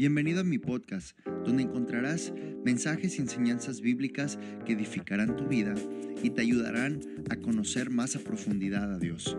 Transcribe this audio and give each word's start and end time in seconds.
Bienvenido 0.00 0.40
a 0.40 0.44
mi 0.44 0.56
podcast, 0.56 1.14
donde 1.44 1.62
encontrarás 1.62 2.32
mensajes 2.64 3.18
y 3.18 3.20
enseñanzas 3.20 3.82
bíblicas 3.82 4.38
que 4.64 4.72
edificarán 4.72 5.36
tu 5.36 5.46
vida 5.46 5.74
y 6.22 6.30
te 6.30 6.40
ayudarán 6.40 7.02
a 7.28 7.36
conocer 7.36 7.90
más 7.90 8.16
a 8.16 8.20
profundidad 8.20 8.94
a 8.94 8.98
Dios. 8.98 9.36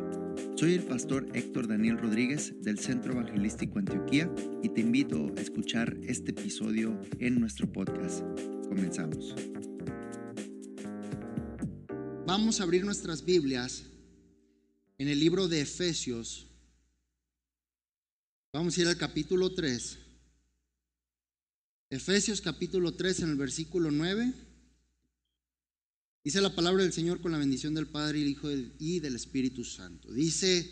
Soy 0.56 0.76
el 0.76 0.84
pastor 0.84 1.28
Héctor 1.34 1.68
Daniel 1.68 1.98
Rodríguez 1.98 2.54
del 2.62 2.78
Centro 2.78 3.14
Evangelístico 3.14 3.80
Antioquía 3.80 4.32
y 4.62 4.70
te 4.70 4.82
invito 4.82 5.34
a 5.36 5.42
escuchar 5.42 5.98
este 6.04 6.30
episodio 6.30 6.96
en 7.18 7.40
nuestro 7.40 7.66
podcast. 7.74 8.22
Comenzamos. 8.70 9.34
Vamos 12.28 12.60
a 12.60 12.64
abrir 12.66 12.86
nuestras 12.86 13.26
Biblias 13.26 13.88
en 15.00 15.08
el 15.08 15.20
libro 15.20 15.48
de 15.48 15.62
Efesios. 15.62 16.46
Vamos 18.54 18.78
a 18.78 18.82
ir 18.82 18.88
al 18.90 18.98
capítulo 18.98 19.56
3. 19.56 20.11
Efesios 21.92 22.40
capítulo 22.40 22.94
3 22.94 23.20
en 23.20 23.30
el 23.32 23.36
versículo 23.36 23.92
9. 23.92 24.34
Dice 26.24 26.40
la 26.40 26.56
palabra 26.56 26.84
del 26.84 26.94
Señor 26.94 27.20
con 27.20 27.34
la 27.34 27.38
bendición 27.38 27.74
del 27.74 27.88
Padre 27.88 28.20
y 28.20 28.22
del 28.22 28.32
Hijo 28.32 28.50
y 28.80 29.02
del 29.02 29.18
Espíritu 29.18 29.66
Santo. 29.66 30.10
Dice, 30.10 30.72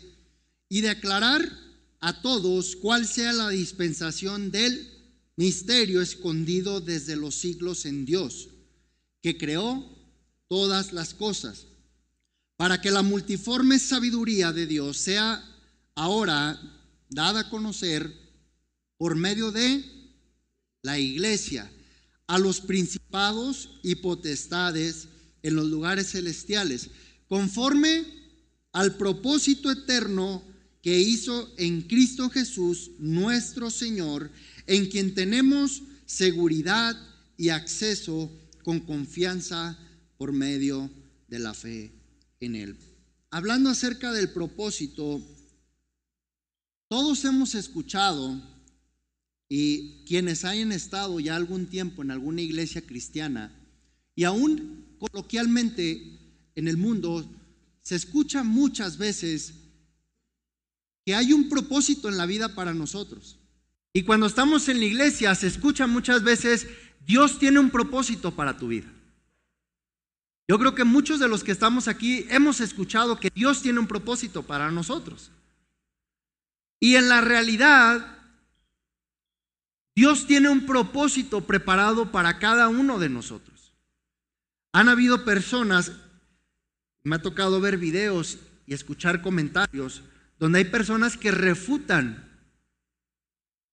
y 0.70 0.80
de 0.80 0.88
aclarar 0.88 1.46
a 2.00 2.22
todos 2.22 2.74
cuál 2.74 3.06
sea 3.06 3.34
la 3.34 3.50
dispensación 3.50 4.50
del 4.50 4.88
misterio 5.36 6.00
escondido 6.00 6.80
desde 6.80 7.16
los 7.16 7.34
siglos 7.34 7.84
en 7.84 8.06
Dios, 8.06 8.48
que 9.20 9.36
creó 9.36 9.94
todas 10.48 10.94
las 10.94 11.12
cosas, 11.12 11.66
para 12.56 12.80
que 12.80 12.90
la 12.90 13.02
multiforme 13.02 13.78
sabiduría 13.78 14.52
de 14.52 14.66
Dios 14.66 14.96
sea 14.96 15.44
ahora 15.94 16.58
dada 17.10 17.40
a 17.40 17.50
conocer 17.50 18.10
por 18.96 19.16
medio 19.16 19.52
de 19.52 19.99
la 20.82 20.98
iglesia, 20.98 21.70
a 22.26 22.38
los 22.38 22.60
principados 22.60 23.78
y 23.82 23.96
potestades 23.96 25.08
en 25.42 25.56
los 25.56 25.66
lugares 25.66 26.12
celestiales, 26.12 26.90
conforme 27.28 28.04
al 28.72 28.96
propósito 28.96 29.70
eterno 29.70 30.42
que 30.82 30.98
hizo 30.98 31.52
en 31.58 31.82
Cristo 31.82 32.30
Jesús, 32.30 32.92
nuestro 32.98 33.70
Señor, 33.70 34.30
en 34.66 34.88
quien 34.88 35.14
tenemos 35.14 35.82
seguridad 36.06 36.96
y 37.36 37.50
acceso 37.50 38.30
con 38.62 38.80
confianza 38.80 39.78
por 40.16 40.32
medio 40.32 40.90
de 41.28 41.38
la 41.38 41.54
fe 41.54 41.92
en 42.40 42.54
Él. 42.54 42.76
Hablando 43.30 43.70
acerca 43.70 44.12
del 44.12 44.30
propósito, 44.30 45.22
todos 46.88 47.24
hemos 47.24 47.54
escuchado 47.54 48.40
y 49.52 50.04
quienes 50.06 50.44
hayan 50.44 50.70
estado 50.70 51.18
ya 51.18 51.34
algún 51.34 51.66
tiempo 51.66 52.02
en 52.02 52.12
alguna 52.12 52.40
iglesia 52.40 52.86
cristiana, 52.86 53.52
y 54.14 54.22
aún 54.22 54.86
coloquialmente 55.00 56.18
en 56.54 56.68
el 56.68 56.76
mundo, 56.76 57.28
se 57.82 57.96
escucha 57.96 58.44
muchas 58.44 58.96
veces 58.96 59.54
que 61.04 61.16
hay 61.16 61.32
un 61.32 61.48
propósito 61.48 62.08
en 62.08 62.16
la 62.16 62.26
vida 62.26 62.54
para 62.54 62.74
nosotros. 62.74 63.38
Y 63.92 64.04
cuando 64.04 64.26
estamos 64.26 64.68
en 64.68 64.78
la 64.78 64.86
iglesia, 64.86 65.34
se 65.34 65.48
escucha 65.48 65.88
muchas 65.88 66.22
veces, 66.22 66.68
Dios 67.04 67.40
tiene 67.40 67.58
un 67.58 67.70
propósito 67.70 68.36
para 68.36 68.56
tu 68.56 68.68
vida. 68.68 68.86
Yo 70.48 70.60
creo 70.60 70.76
que 70.76 70.84
muchos 70.84 71.18
de 71.18 71.28
los 71.28 71.42
que 71.42 71.52
estamos 71.52 71.88
aquí 71.88 72.24
hemos 72.28 72.60
escuchado 72.60 73.18
que 73.18 73.30
Dios 73.34 73.62
tiene 73.62 73.80
un 73.80 73.88
propósito 73.88 74.44
para 74.44 74.70
nosotros. 74.70 75.32
Y 76.78 76.94
en 76.94 77.08
la 77.08 77.20
realidad, 77.20 78.19
Dios 79.94 80.26
tiene 80.26 80.48
un 80.48 80.66
propósito 80.66 81.42
preparado 81.42 82.12
para 82.12 82.38
cada 82.38 82.68
uno 82.68 82.98
de 82.98 83.08
nosotros. 83.08 83.74
Han 84.72 84.88
habido 84.88 85.24
personas, 85.24 85.92
me 87.02 87.16
ha 87.16 87.22
tocado 87.22 87.60
ver 87.60 87.76
videos 87.76 88.38
y 88.66 88.74
escuchar 88.74 89.20
comentarios, 89.20 90.02
donde 90.38 90.60
hay 90.60 90.64
personas 90.64 91.16
que 91.16 91.32
refutan, 91.32 92.28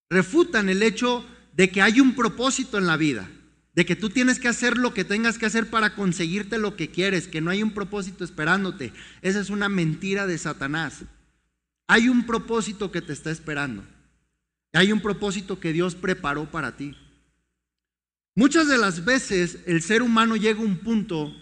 refutan 0.10 0.70
el 0.70 0.82
hecho 0.82 1.26
de 1.54 1.70
que 1.70 1.82
hay 1.82 2.00
un 2.00 2.16
propósito 2.16 2.78
en 2.78 2.88
la 2.88 2.98
vida, 2.98 3.30
de 3.74 3.86
que 3.86 3.96
tú 3.96 4.10
tienes 4.10 4.40
que 4.40 4.48
hacer 4.48 4.78
lo 4.78 4.94
que 4.94 5.04
tengas 5.04 5.38
que 5.38 5.46
hacer 5.46 5.70
para 5.70 5.94
conseguirte 5.94 6.58
lo 6.58 6.76
que 6.76 6.90
quieres, 6.90 7.28
que 7.28 7.42
no 7.42 7.52
hay 7.52 7.62
un 7.62 7.72
propósito 7.72 8.24
esperándote. 8.24 8.92
Esa 9.22 9.40
es 9.40 9.52
una 9.52 9.70
mentira 9.70 10.26
de 10.26 10.38
Satanás. 10.40 11.04
Hay 11.88 12.10
un 12.10 12.26
propósito 12.26 12.92
que 12.92 13.04
te 13.04 13.14
está 13.14 13.30
esperando. 13.30 13.84
Hay 14.78 14.92
un 14.92 15.02
propósito 15.02 15.60
que 15.60 15.74
Dios 15.74 15.96
preparó 15.96 16.52
para 16.52 16.78
ti. 16.78 16.96
Muchas 18.36 18.68
de 18.68 18.78
las 18.78 19.04
veces 19.04 19.58
el 19.66 19.82
ser 19.82 20.04
humano 20.04 20.36
llega 20.36 20.60
a 20.60 20.64
un 20.64 20.78
punto 20.78 21.36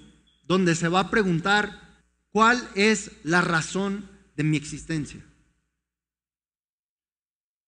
donde 0.43 0.73
se 0.73 0.87
va 0.87 1.01
a 1.01 1.11
preguntar 1.11 2.01
cuál 2.29 2.65
es 2.75 3.11
la 3.23 3.41
razón 3.41 4.09
de 4.37 4.45
mi 4.45 4.55
existencia. 4.55 5.21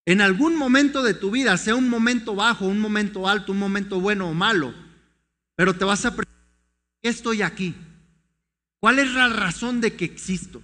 En 0.06 0.22
algún 0.22 0.56
momento 0.56 1.04
de 1.04 1.14
tu 1.14 1.32
vida, 1.32 1.58
sea 1.58 1.76
un 1.76 1.90
momento 1.90 2.34
bajo, 2.34 2.66
un 2.66 2.80
momento 2.80 3.28
alto, 3.28 3.52
un 3.52 3.60
momento 3.60 4.00
bueno 4.00 4.30
o 4.30 4.34
malo, 4.34 4.74
pero 5.56 5.74
te 5.74 5.84
vas 5.84 6.06
a 6.06 6.16
preguntar, 6.16 6.48
¿qué 7.02 7.10
estoy 7.10 7.42
aquí? 7.42 7.76
¿Cuál 8.80 9.00
es 9.00 9.12
la 9.12 9.28
razón 9.28 9.82
de 9.82 9.98
que 9.98 10.06
existo? 10.06 10.64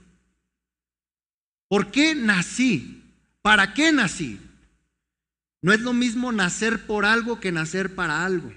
¿Por 1.68 1.92
qué 1.92 2.16
nací? 2.16 3.03
¿Para 3.42 3.74
qué 3.74 3.92
nací? 3.92 4.40
No 5.63 5.72
es 5.72 5.79
lo 5.79 5.94
mismo 5.94 6.34
nacer 6.34 6.85
por 6.85 7.06
algo 7.06 7.40
que 7.40 7.53
nacer 7.53 7.96
para 7.96 8.25
algo. 8.25 8.53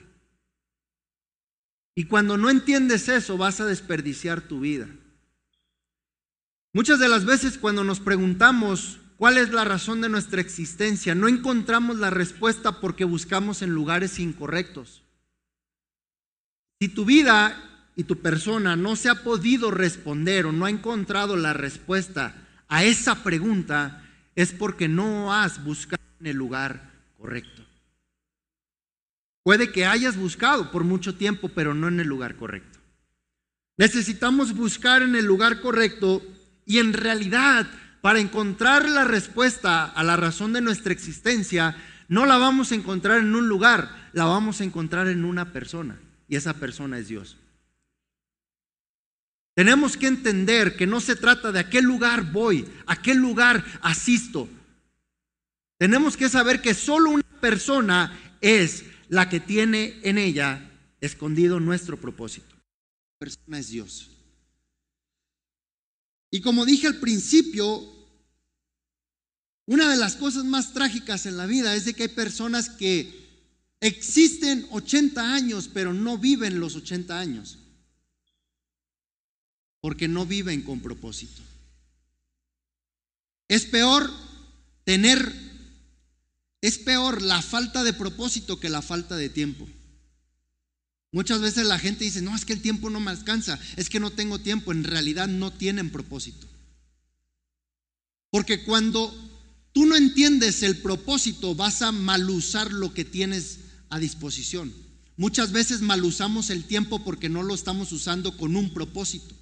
Y 1.95 2.07
cuando 2.07 2.37
no 2.37 2.51
entiendes 2.51 3.09
eso, 3.09 3.39
vas 3.39 3.61
a 3.61 3.65
desperdiciar 3.65 4.41
tu 4.41 4.59
vida. 4.59 4.89
Muchas 6.75 6.99
de 6.99 7.09
las 7.09 7.25
veces 7.25 7.59
cuando 7.59 7.85
nos 7.85 8.01
preguntamos 8.01 8.99
cuál 9.19 9.39
es 9.39 9.51
la 9.51 9.65
razón 9.65 10.01
de 10.01 10.09
nuestra 10.09 10.41
existencia, 10.41 11.15
no 11.15 11.29
encontramos 11.29 11.97
la 11.97 12.11
respuesta 12.11 12.81
porque 12.81 13.05
buscamos 13.05 13.63
en 13.63 13.71
lugares 13.71 14.19
incorrectos. 14.19 15.05
Si 16.81 16.89
tu 16.89 17.05
vida 17.05 17.57
y 17.95 18.03
tu 18.03 18.21
persona 18.21 18.75
no 18.75 18.97
se 18.97 19.11
ha 19.11 19.23
podido 19.23 19.71
responder 19.71 20.47
o 20.47 20.53
no 20.53 20.65
ha 20.67 20.71
encontrado 20.71 21.37
la 21.37 21.53
respuesta 21.53 22.35
a 22.67 22.83
esa 22.83 23.23
pregunta, 23.23 24.05
es 24.35 24.51
porque 24.51 24.89
no 24.89 25.33
has 25.33 25.63
buscado 25.63 26.03
en 26.19 26.27
el 26.27 26.37
lugar 26.37 26.96
correcto. 27.27 27.67
Puede 29.43 29.73
que 29.73 29.85
hayas 29.85 30.17
buscado 30.17 30.71
por 30.71 30.85
mucho 30.85 31.17
tiempo, 31.17 31.49
pero 31.49 31.75
no 31.75 31.89
en 31.89 31.99
el 31.99 32.07
lugar 32.07 32.37
correcto. 32.37 32.79
Necesitamos 33.77 34.55
buscar 34.55 35.03
en 35.03 35.17
el 35.17 35.25
lugar 35.25 35.61
correcto 35.61 36.23
y 36.67 36.79
en 36.79 36.93
realidad 36.93 37.67
para 38.01 38.21
encontrar 38.21 38.89
la 38.89 39.03
respuesta 39.03 39.87
a 39.87 40.05
la 40.05 40.15
razón 40.15 40.53
de 40.53 40.61
nuestra 40.61 40.93
existencia, 40.93 41.77
no 42.07 42.27
la 42.27 42.39
vamos 42.39 42.71
a 42.71 42.77
encontrar 42.77 43.19
en 43.19 43.35
un 43.35 43.49
lugar, 43.49 43.91
la 44.13 44.27
vamos 44.27 44.61
a 44.61 44.65
encontrar 44.65 45.09
en 45.09 45.25
una 45.25 45.53
persona 45.53 45.99
y 46.29 46.37
esa 46.37 46.55
persona 46.55 46.97
es 46.97 47.09
Dios. 47.09 47.37
Tenemos 49.55 49.97
que 49.97 50.07
entender 50.07 50.77
que 50.77 50.87
no 50.87 51.01
se 51.01 51.17
trata 51.17 51.51
de 51.51 51.59
a 51.59 51.69
qué 51.69 51.83
lugar 51.83 52.31
voy, 52.31 52.69
a 52.87 53.03
qué 53.03 53.17
lugar 53.17 53.65
asisto, 53.83 54.49
tenemos 55.79 56.17
que 56.17 56.29
saber 56.29 56.63
que 56.63 56.75
solo 56.75 57.11
una 57.11 57.41
persona 57.41 58.37
es 58.41 58.85
la 59.09 59.29
que 59.29 59.41
tiene 59.41 60.01
en 60.03 60.19
ella 60.19 60.71
escondido 61.01 61.61
nuestro 61.61 62.01
propósito. 62.01 62.55
La 62.55 63.19
persona 63.19 63.59
es 63.59 63.69
Dios. 63.69 64.11
Y 66.31 66.41
como 66.41 66.65
dije 66.65 66.87
al 66.87 66.99
principio, 66.99 67.83
una 69.67 69.91
de 69.91 69.97
las 69.97 70.17
cosas 70.17 70.45
más 70.45 70.73
trágicas 70.73 71.27
en 71.27 71.37
la 71.37 71.47
vida 71.47 71.75
es 71.75 71.85
de 71.85 71.95
que 71.95 72.05
hay 72.05 72.09
personas 72.09 72.71
que 72.71 73.27
existen 73.81 74.67
80 74.71 75.35
años, 75.35 75.69
pero 75.73 75.93
no 75.93 76.19
viven 76.19 76.61
los 76.61 76.77
80 76.77 77.19
años. 77.19 77.59
Porque 79.81 80.09
no 80.09 80.27
viven 80.27 80.63
con 80.63 80.81
propósito. 80.81 81.43
Es 83.49 83.67
peor 83.67 84.11
tener 84.85 85.46
es 86.67 86.79
peor 86.79 87.23
la 87.23 87.43
falta 87.43 87.85
de 87.85 87.93
propósito 87.93 88.59
que 88.59 88.69
la 88.69 88.83
falta 88.83 89.17
de 89.17 89.29
tiempo. 89.29 89.69
Muchas 91.13 91.41
veces 91.41 91.65
la 91.65 91.79
gente 91.79 92.03
dice, 92.03 92.23
no, 92.23 92.35
es 92.35 92.45
que 92.45 92.55
el 92.55 92.61
tiempo 92.61 92.91
no 92.91 92.99
me 92.99 93.13
alcanza, 93.13 93.57
es 93.77 93.89
que 93.89 94.01
no 94.01 94.11
tengo 94.11 94.41
tiempo. 94.41 94.73
En 94.73 94.83
realidad 94.83 95.29
no 95.29 95.53
tienen 95.53 95.91
propósito. 95.91 96.49
Porque 98.31 98.65
cuando 98.65 99.15
tú 99.71 99.87
no 99.87 99.95
entiendes 99.95 100.65
el 100.65 100.79
propósito, 100.79 101.55
vas 101.55 101.83
a 101.83 101.93
mal 101.93 102.29
usar 102.29 102.73
lo 102.73 102.93
que 102.93 103.05
tienes 103.05 103.61
a 103.89 104.01
disposición. 104.01 104.75
Muchas 105.17 105.53
veces 105.53 105.83
mal 105.83 106.05
usamos 106.05 106.51
el 106.51 106.65
tiempo 106.65 107.05
porque 107.05 107.29
no 107.29 107.45
lo 107.45 107.55
estamos 107.55 107.93
usando 107.93 108.37
con 108.37 108.57
un 108.57 108.75
propósito. 108.75 109.37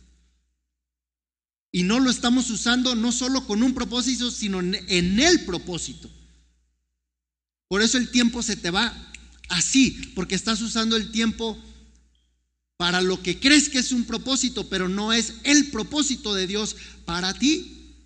Y 1.72 1.84
no 1.84 2.00
lo 2.00 2.10
estamos 2.10 2.50
usando 2.50 2.94
no 2.94 3.12
solo 3.12 3.46
con 3.46 3.62
un 3.62 3.72
propósito, 3.72 4.30
sino 4.30 4.60
en 4.60 5.20
el 5.20 5.46
propósito. 5.46 6.10
Por 7.74 7.82
eso 7.82 7.98
el 7.98 8.08
tiempo 8.08 8.40
se 8.40 8.54
te 8.54 8.70
va 8.70 8.94
así, 9.48 10.12
porque 10.14 10.36
estás 10.36 10.60
usando 10.60 10.94
el 10.94 11.10
tiempo 11.10 11.60
para 12.76 13.00
lo 13.00 13.20
que 13.20 13.40
crees 13.40 13.68
que 13.68 13.80
es 13.80 13.90
un 13.90 14.04
propósito, 14.04 14.68
pero 14.68 14.88
no 14.88 15.12
es 15.12 15.34
el 15.42 15.72
propósito 15.72 16.34
de 16.34 16.46
Dios 16.46 16.76
para 17.04 17.34
ti. 17.34 17.96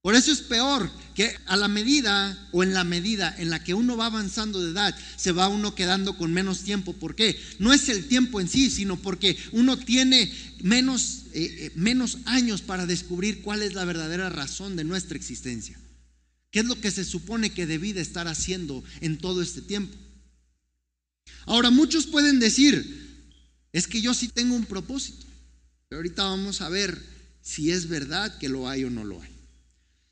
Por 0.00 0.14
eso 0.14 0.30
es 0.30 0.42
peor 0.42 0.88
que 1.16 1.34
a 1.46 1.56
la 1.56 1.66
medida 1.66 2.48
o 2.52 2.62
en 2.62 2.72
la 2.72 2.84
medida 2.84 3.34
en 3.36 3.50
la 3.50 3.64
que 3.64 3.74
uno 3.74 3.96
va 3.96 4.06
avanzando 4.06 4.62
de 4.62 4.70
edad, 4.70 4.96
se 5.16 5.32
va 5.32 5.48
uno 5.48 5.74
quedando 5.74 6.16
con 6.16 6.32
menos 6.32 6.62
tiempo. 6.62 6.92
¿Por 6.92 7.16
qué? 7.16 7.36
No 7.58 7.72
es 7.72 7.88
el 7.88 8.06
tiempo 8.06 8.40
en 8.40 8.46
sí, 8.46 8.70
sino 8.70 8.94
porque 8.94 9.36
uno 9.50 9.76
tiene 9.76 10.32
menos, 10.62 11.24
eh, 11.32 11.66
eh, 11.66 11.72
menos 11.74 12.18
años 12.26 12.62
para 12.62 12.86
descubrir 12.86 13.42
cuál 13.42 13.62
es 13.62 13.74
la 13.74 13.84
verdadera 13.84 14.28
razón 14.28 14.76
de 14.76 14.84
nuestra 14.84 15.16
existencia. 15.16 15.76
¿Qué 16.50 16.60
es 16.60 16.66
lo 16.66 16.80
que 16.80 16.90
se 16.90 17.04
supone 17.04 17.50
que 17.50 17.66
debí 17.66 17.92
de 17.92 18.00
estar 18.00 18.26
haciendo 18.28 18.82
en 19.00 19.18
todo 19.18 19.42
este 19.42 19.60
tiempo? 19.60 19.96
Ahora, 21.46 21.70
muchos 21.70 22.06
pueden 22.06 22.40
decir, 22.40 23.26
es 23.72 23.86
que 23.86 24.00
yo 24.00 24.14
sí 24.14 24.28
tengo 24.28 24.54
un 24.54 24.64
propósito. 24.64 25.26
Pero 25.88 26.00
ahorita 26.00 26.24
vamos 26.24 26.60
a 26.60 26.68
ver 26.68 27.02
si 27.40 27.70
es 27.70 27.88
verdad 27.88 28.36
que 28.38 28.48
lo 28.48 28.68
hay 28.68 28.84
o 28.84 28.90
no 28.90 29.04
lo 29.04 29.20
hay. 29.22 29.30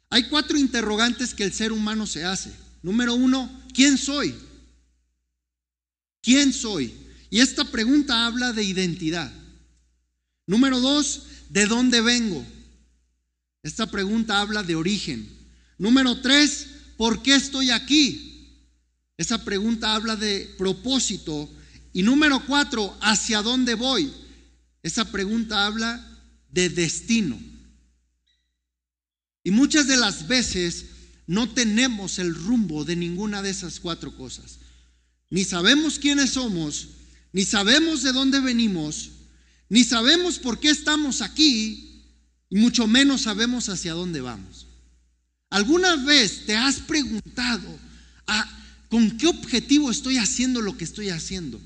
Hay 0.08 0.28
cuatro 0.28 0.56
interrogantes 0.56 1.34
que 1.34 1.44
el 1.44 1.52
ser 1.52 1.72
humano 1.72 2.06
se 2.06 2.24
hace. 2.24 2.50
Número 2.82 3.14
uno, 3.14 3.64
¿quién 3.74 3.98
soy? 3.98 4.34
¿Quién 6.22 6.52
soy? 6.52 6.94
Y 7.28 7.40
esta 7.40 7.64
pregunta 7.64 8.26
habla 8.26 8.52
de 8.52 8.62
identidad. 8.62 9.32
Número 10.46 10.80
dos, 10.80 11.24
¿de 11.50 11.66
dónde 11.66 12.00
vengo? 12.00 12.44
Esta 13.62 13.90
pregunta 13.90 14.40
habla 14.40 14.62
de 14.62 14.76
origen. 14.76 15.35
Número 15.78 16.20
tres, 16.20 16.66
¿por 16.96 17.22
qué 17.22 17.34
estoy 17.34 17.70
aquí? 17.70 18.48
Esa 19.16 19.44
pregunta 19.44 19.94
habla 19.94 20.16
de 20.16 20.54
propósito 20.58 21.50
y 21.92 22.02
número 22.02 22.44
cuatro, 22.46 22.96
¿hacia 23.00 23.42
dónde 23.42 23.74
voy? 23.74 24.12
Esa 24.82 25.10
pregunta 25.10 25.66
habla 25.66 26.06
de 26.50 26.68
destino. 26.68 27.38
Y 29.42 29.50
muchas 29.50 29.86
de 29.86 29.96
las 29.96 30.26
veces 30.28 30.86
no 31.26 31.48
tenemos 31.48 32.18
el 32.18 32.34
rumbo 32.34 32.84
de 32.84 32.96
ninguna 32.96 33.42
de 33.42 33.50
esas 33.50 33.80
cuatro 33.80 34.16
cosas. 34.16 34.58
Ni 35.30 35.44
sabemos 35.44 35.98
quiénes 35.98 36.30
somos, 36.30 36.88
ni 37.32 37.44
sabemos 37.44 38.02
de 38.02 38.12
dónde 38.12 38.40
venimos, 38.40 39.10
ni 39.68 39.84
sabemos 39.84 40.38
por 40.38 40.60
qué 40.60 40.70
estamos 40.70 41.20
aquí, 41.20 42.04
y 42.48 42.56
mucho 42.56 42.86
menos 42.86 43.22
sabemos 43.22 43.68
hacia 43.68 43.92
dónde 43.92 44.20
vamos. 44.20 44.65
¿Alguna 45.50 45.96
vez 45.96 46.44
te 46.46 46.56
has 46.56 46.80
preguntado 46.80 47.78
ah, 48.26 48.48
con 48.88 49.16
qué 49.16 49.26
objetivo 49.26 49.90
estoy 49.90 50.18
haciendo 50.18 50.60
lo 50.60 50.76
que 50.76 50.84
estoy 50.84 51.10
haciendo? 51.10 51.60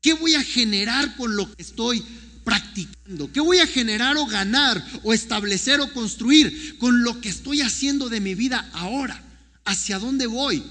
¿Qué 0.00 0.12
voy 0.14 0.34
a 0.34 0.42
generar 0.42 1.16
con 1.16 1.36
lo 1.36 1.50
que 1.52 1.62
estoy 1.62 2.04
practicando? 2.44 3.32
¿Qué 3.32 3.40
voy 3.40 3.58
a 3.58 3.66
generar 3.66 4.16
o 4.16 4.26
ganar 4.26 4.84
o 5.02 5.12
establecer 5.12 5.80
o 5.80 5.92
construir 5.92 6.78
con 6.78 7.02
lo 7.02 7.20
que 7.20 7.28
estoy 7.28 7.62
haciendo 7.62 8.08
de 8.08 8.20
mi 8.20 8.34
vida 8.34 8.68
ahora? 8.72 9.22
¿Hacia 9.64 9.98
dónde 9.98 10.26
voy? 10.26 10.62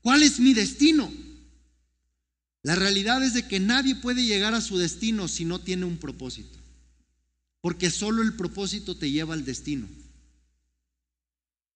¿Cuál 0.00 0.22
es 0.22 0.40
mi 0.40 0.54
destino? 0.54 1.12
La 2.62 2.76
realidad 2.76 3.22
es 3.24 3.34
de 3.34 3.46
que 3.46 3.58
nadie 3.60 3.96
puede 3.96 4.24
llegar 4.24 4.54
a 4.54 4.60
su 4.60 4.78
destino 4.78 5.26
si 5.26 5.44
no 5.44 5.60
tiene 5.60 5.84
un 5.84 5.98
propósito. 5.98 6.58
Porque 7.60 7.90
solo 7.90 8.22
el 8.22 8.34
propósito 8.34 8.96
te 8.96 9.10
lleva 9.10 9.34
al 9.34 9.44
destino. 9.44 9.88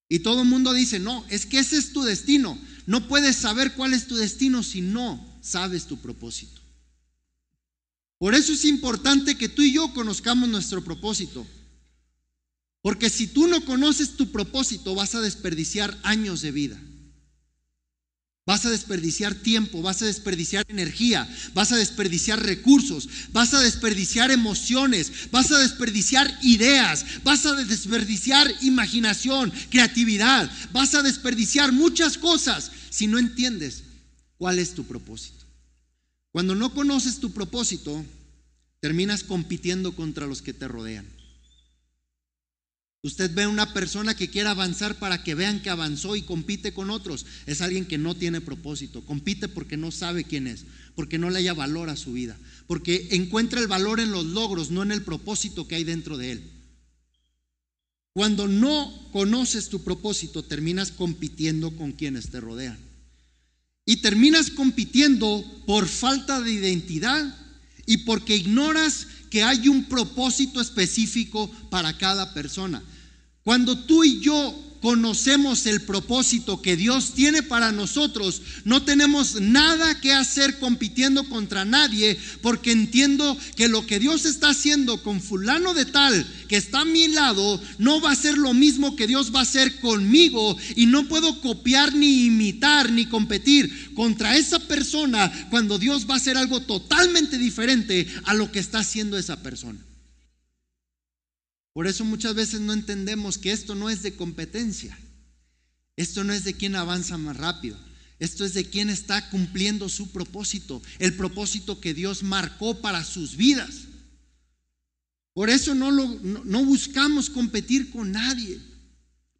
Y 0.08 0.20
todo 0.20 0.42
el 0.42 0.48
mundo 0.48 0.72
dice, 0.72 0.98
no, 0.98 1.24
es 1.28 1.46
que 1.46 1.58
ese 1.58 1.76
es 1.76 1.92
tu 1.92 2.02
destino. 2.02 2.58
No 2.86 3.08
puedes 3.08 3.36
saber 3.36 3.74
cuál 3.74 3.92
es 3.92 4.06
tu 4.06 4.16
destino 4.16 4.62
si 4.62 4.80
no 4.80 5.24
sabes 5.40 5.86
tu 5.86 5.98
propósito. 5.98 6.60
Por 8.18 8.34
eso 8.34 8.52
es 8.52 8.64
importante 8.64 9.36
que 9.36 9.48
tú 9.48 9.62
y 9.62 9.72
yo 9.72 9.92
conozcamos 9.92 10.48
nuestro 10.48 10.82
propósito. 10.82 11.46
Porque 12.82 13.10
si 13.10 13.26
tú 13.26 13.48
no 13.48 13.64
conoces 13.64 14.16
tu 14.16 14.30
propósito, 14.30 14.94
vas 14.94 15.14
a 15.16 15.20
desperdiciar 15.20 15.98
años 16.04 16.40
de 16.40 16.52
vida. 16.52 16.80
Vas 18.46 18.64
a 18.64 18.70
desperdiciar 18.70 19.34
tiempo, 19.34 19.82
vas 19.82 20.02
a 20.02 20.06
desperdiciar 20.06 20.64
energía, 20.68 21.28
vas 21.52 21.72
a 21.72 21.76
desperdiciar 21.76 22.40
recursos, 22.40 23.08
vas 23.32 23.52
a 23.54 23.60
desperdiciar 23.60 24.30
emociones, 24.30 25.32
vas 25.32 25.50
a 25.50 25.58
desperdiciar 25.58 26.32
ideas, 26.42 27.04
vas 27.24 27.44
a 27.44 27.54
desperdiciar 27.54 28.48
imaginación, 28.62 29.52
creatividad, 29.68 30.48
vas 30.72 30.94
a 30.94 31.02
desperdiciar 31.02 31.72
muchas 31.72 32.18
cosas 32.18 32.70
si 32.88 33.08
no 33.08 33.18
entiendes 33.18 33.82
cuál 34.38 34.60
es 34.60 34.74
tu 34.74 34.84
propósito. 34.84 35.44
Cuando 36.30 36.54
no 36.54 36.72
conoces 36.72 37.18
tu 37.18 37.32
propósito, 37.32 38.04
terminas 38.78 39.24
compitiendo 39.24 39.96
contra 39.96 40.28
los 40.28 40.40
que 40.40 40.52
te 40.52 40.68
rodean. 40.68 41.15
Usted 43.06 43.32
ve 43.32 43.46
una 43.46 43.72
persona 43.72 44.16
que 44.16 44.30
quiere 44.30 44.48
avanzar 44.48 44.98
para 44.98 45.22
que 45.22 45.36
vean 45.36 45.62
que 45.62 45.70
avanzó 45.70 46.16
y 46.16 46.22
compite 46.22 46.74
con 46.74 46.90
otros. 46.90 47.24
Es 47.46 47.60
alguien 47.60 47.84
que 47.84 47.98
no 47.98 48.16
tiene 48.16 48.40
propósito. 48.40 49.04
Compite 49.04 49.46
porque 49.46 49.76
no 49.76 49.92
sabe 49.92 50.24
quién 50.24 50.48
es, 50.48 50.64
porque 50.96 51.16
no 51.16 51.30
le 51.30 51.38
haya 51.38 51.54
valor 51.54 51.88
a 51.88 51.94
su 51.94 52.14
vida, 52.14 52.36
porque 52.66 53.06
encuentra 53.12 53.60
el 53.60 53.68
valor 53.68 54.00
en 54.00 54.10
los 54.10 54.26
logros, 54.26 54.72
no 54.72 54.82
en 54.82 54.90
el 54.90 55.02
propósito 55.02 55.68
que 55.68 55.76
hay 55.76 55.84
dentro 55.84 56.18
de 56.18 56.32
él. 56.32 56.50
Cuando 58.12 58.48
no 58.48 59.08
conoces 59.12 59.68
tu 59.68 59.84
propósito, 59.84 60.42
terminas 60.42 60.90
compitiendo 60.90 61.76
con 61.76 61.92
quienes 61.92 62.30
te 62.30 62.40
rodean. 62.40 62.78
Y 63.84 63.98
terminas 63.98 64.50
compitiendo 64.50 65.44
por 65.64 65.86
falta 65.86 66.40
de 66.40 66.50
identidad 66.50 67.38
y 67.86 67.98
porque 67.98 68.34
ignoras 68.34 69.06
que 69.30 69.44
hay 69.44 69.68
un 69.68 69.84
propósito 69.84 70.60
específico 70.60 71.48
para 71.70 71.96
cada 71.98 72.34
persona. 72.34 72.82
Cuando 73.46 73.78
tú 73.78 74.02
y 74.02 74.18
yo 74.18 74.60
conocemos 74.80 75.66
el 75.66 75.80
propósito 75.82 76.60
que 76.60 76.76
Dios 76.76 77.12
tiene 77.14 77.44
para 77.44 77.70
nosotros, 77.70 78.42
no 78.64 78.82
tenemos 78.82 79.40
nada 79.40 80.00
que 80.00 80.12
hacer 80.12 80.58
compitiendo 80.58 81.28
contra 81.28 81.64
nadie, 81.64 82.18
porque 82.42 82.72
entiendo 82.72 83.38
que 83.54 83.68
lo 83.68 83.86
que 83.86 84.00
Dios 84.00 84.24
está 84.24 84.48
haciendo 84.48 85.00
con 85.00 85.20
fulano 85.20 85.74
de 85.74 85.84
tal 85.84 86.26
que 86.48 86.56
está 86.56 86.80
a 86.80 86.84
mi 86.84 87.06
lado, 87.06 87.62
no 87.78 88.00
va 88.00 88.10
a 88.10 88.16
ser 88.16 88.36
lo 88.36 88.52
mismo 88.52 88.96
que 88.96 89.06
Dios 89.06 89.32
va 89.32 89.38
a 89.38 89.42
hacer 89.44 89.78
conmigo 89.78 90.56
y 90.74 90.86
no 90.86 91.06
puedo 91.06 91.40
copiar 91.40 91.94
ni 91.94 92.24
imitar 92.24 92.90
ni 92.90 93.06
competir 93.06 93.94
contra 93.94 94.36
esa 94.36 94.58
persona 94.58 95.30
cuando 95.50 95.78
Dios 95.78 96.10
va 96.10 96.14
a 96.14 96.16
hacer 96.16 96.36
algo 96.36 96.62
totalmente 96.62 97.38
diferente 97.38 98.08
a 98.24 98.34
lo 98.34 98.50
que 98.50 98.58
está 98.58 98.80
haciendo 98.80 99.16
esa 99.16 99.40
persona. 99.40 99.78
Por 101.76 101.86
eso 101.86 102.06
muchas 102.06 102.34
veces 102.34 102.62
no 102.62 102.72
entendemos 102.72 103.36
que 103.36 103.52
esto 103.52 103.74
no 103.74 103.90
es 103.90 104.00
de 104.00 104.16
competencia. 104.16 104.98
Esto 105.94 106.24
no 106.24 106.32
es 106.32 106.42
de 106.44 106.54
quién 106.54 106.74
avanza 106.74 107.18
más 107.18 107.36
rápido. 107.36 107.76
Esto 108.18 108.46
es 108.46 108.54
de 108.54 108.64
quién 108.64 108.88
está 108.88 109.28
cumpliendo 109.28 109.90
su 109.90 110.10
propósito, 110.10 110.80
el 110.98 111.12
propósito 111.12 111.78
que 111.78 111.92
Dios 111.92 112.22
marcó 112.22 112.80
para 112.80 113.04
sus 113.04 113.36
vidas. 113.36 113.88
Por 115.34 115.50
eso 115.50 115.74
no, 115.74 116.64
buscamos 116.64 117.28
competir 117.28 117.90
con 117.90 118.10
nadie, 118.10 118.58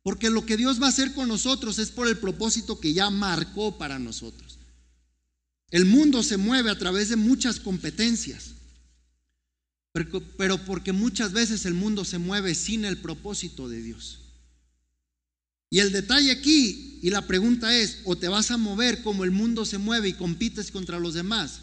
porque 0.02 0.28
lo 0.28 0.45
que 0.45 0.59
Dios 0.59 0.78
va 0.78 0.88
a 0.88 0.90
hacer 0.90 1.14
con 1.14 1.28
nosotros 1.28 1.78
es 1.78 1.90
por 1.90 2.07
el 2.07 2.19
propósito 2.19 2.78
que 2.78 2.93
ya 2.93 3.09
marcó 3.09 3.78
para 3.78 3.99
nosotros. 3.99 4.59
El 5.71 5.87
mundo 5.87 6.23
se 6.23 6.37
mueve 6.37 6.69
a 6.69 6.78
través 6.78 7.09
de 7.09 7.16
muchas 7.16 7.59
competencias 7.61 8.55
pero 10.37 10.59
porque 10.65 10.93
muchas 10.93 11.33
veces 11.33 11.65
el 11.65 11.75
mundo 11.75 12.05
se 12.05 12.19
mueve 12.19 12.55
sin 12.55 12.85
el 12.85 12.99
propósito 12.99 13.69
de 13.69 13.83
Dios. 13.83 14.21
Y 15.71 15.81
el 15.81 15.93
detalle 15.93 16.31
aquí, 16.31 17.00
y 17.03 17.11
la 17.11 17.26
pregunta 17.26 17.76
es, 17.76 18.00
o 18.05 18.17
te 18.17 18.29
vas 18.29 18.50
a 18.50 18.57
mover 18.57 19.03
como 19.03 19.25
el 19.25 19.31
mundo 19.31 19.65
se 19.65 19.79
mueve 19.79 20.09
y 20.09 20.12
compites 20.12 20.71
contra 20.71 21.00
los 21.00 21.15
demás, 21.15 21.61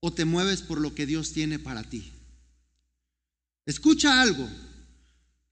o 0.00 0.12
te 0.12 0.24
mueves 0.24 0.62
por 0.62 0.80
lo 0.80 0.94
que 0.94 1.06
Dios 1.06 1.32
tiene 1.32 1.58
para 1.58 1.82
ti. 1.82 2.12
Escucha 3.66 4.20
algo, 4.20 4.48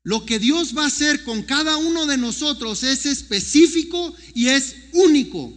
lo 0.04 0.24
que 0.24 0.38
Dios 0.38 0.76
va 0.76 0.84
a 0.84 0.88
hacer 0.88 1.24
con 1.24 1.42
cada 1.42 1.76
uno 1.76 2.06
de 2.06 2.16
nosotros 2.16 2.82
es 2.82 3.06
específico 3.06 4.14
y 4.34 4.48
es 4.48 4.76
único. 4.92 5.52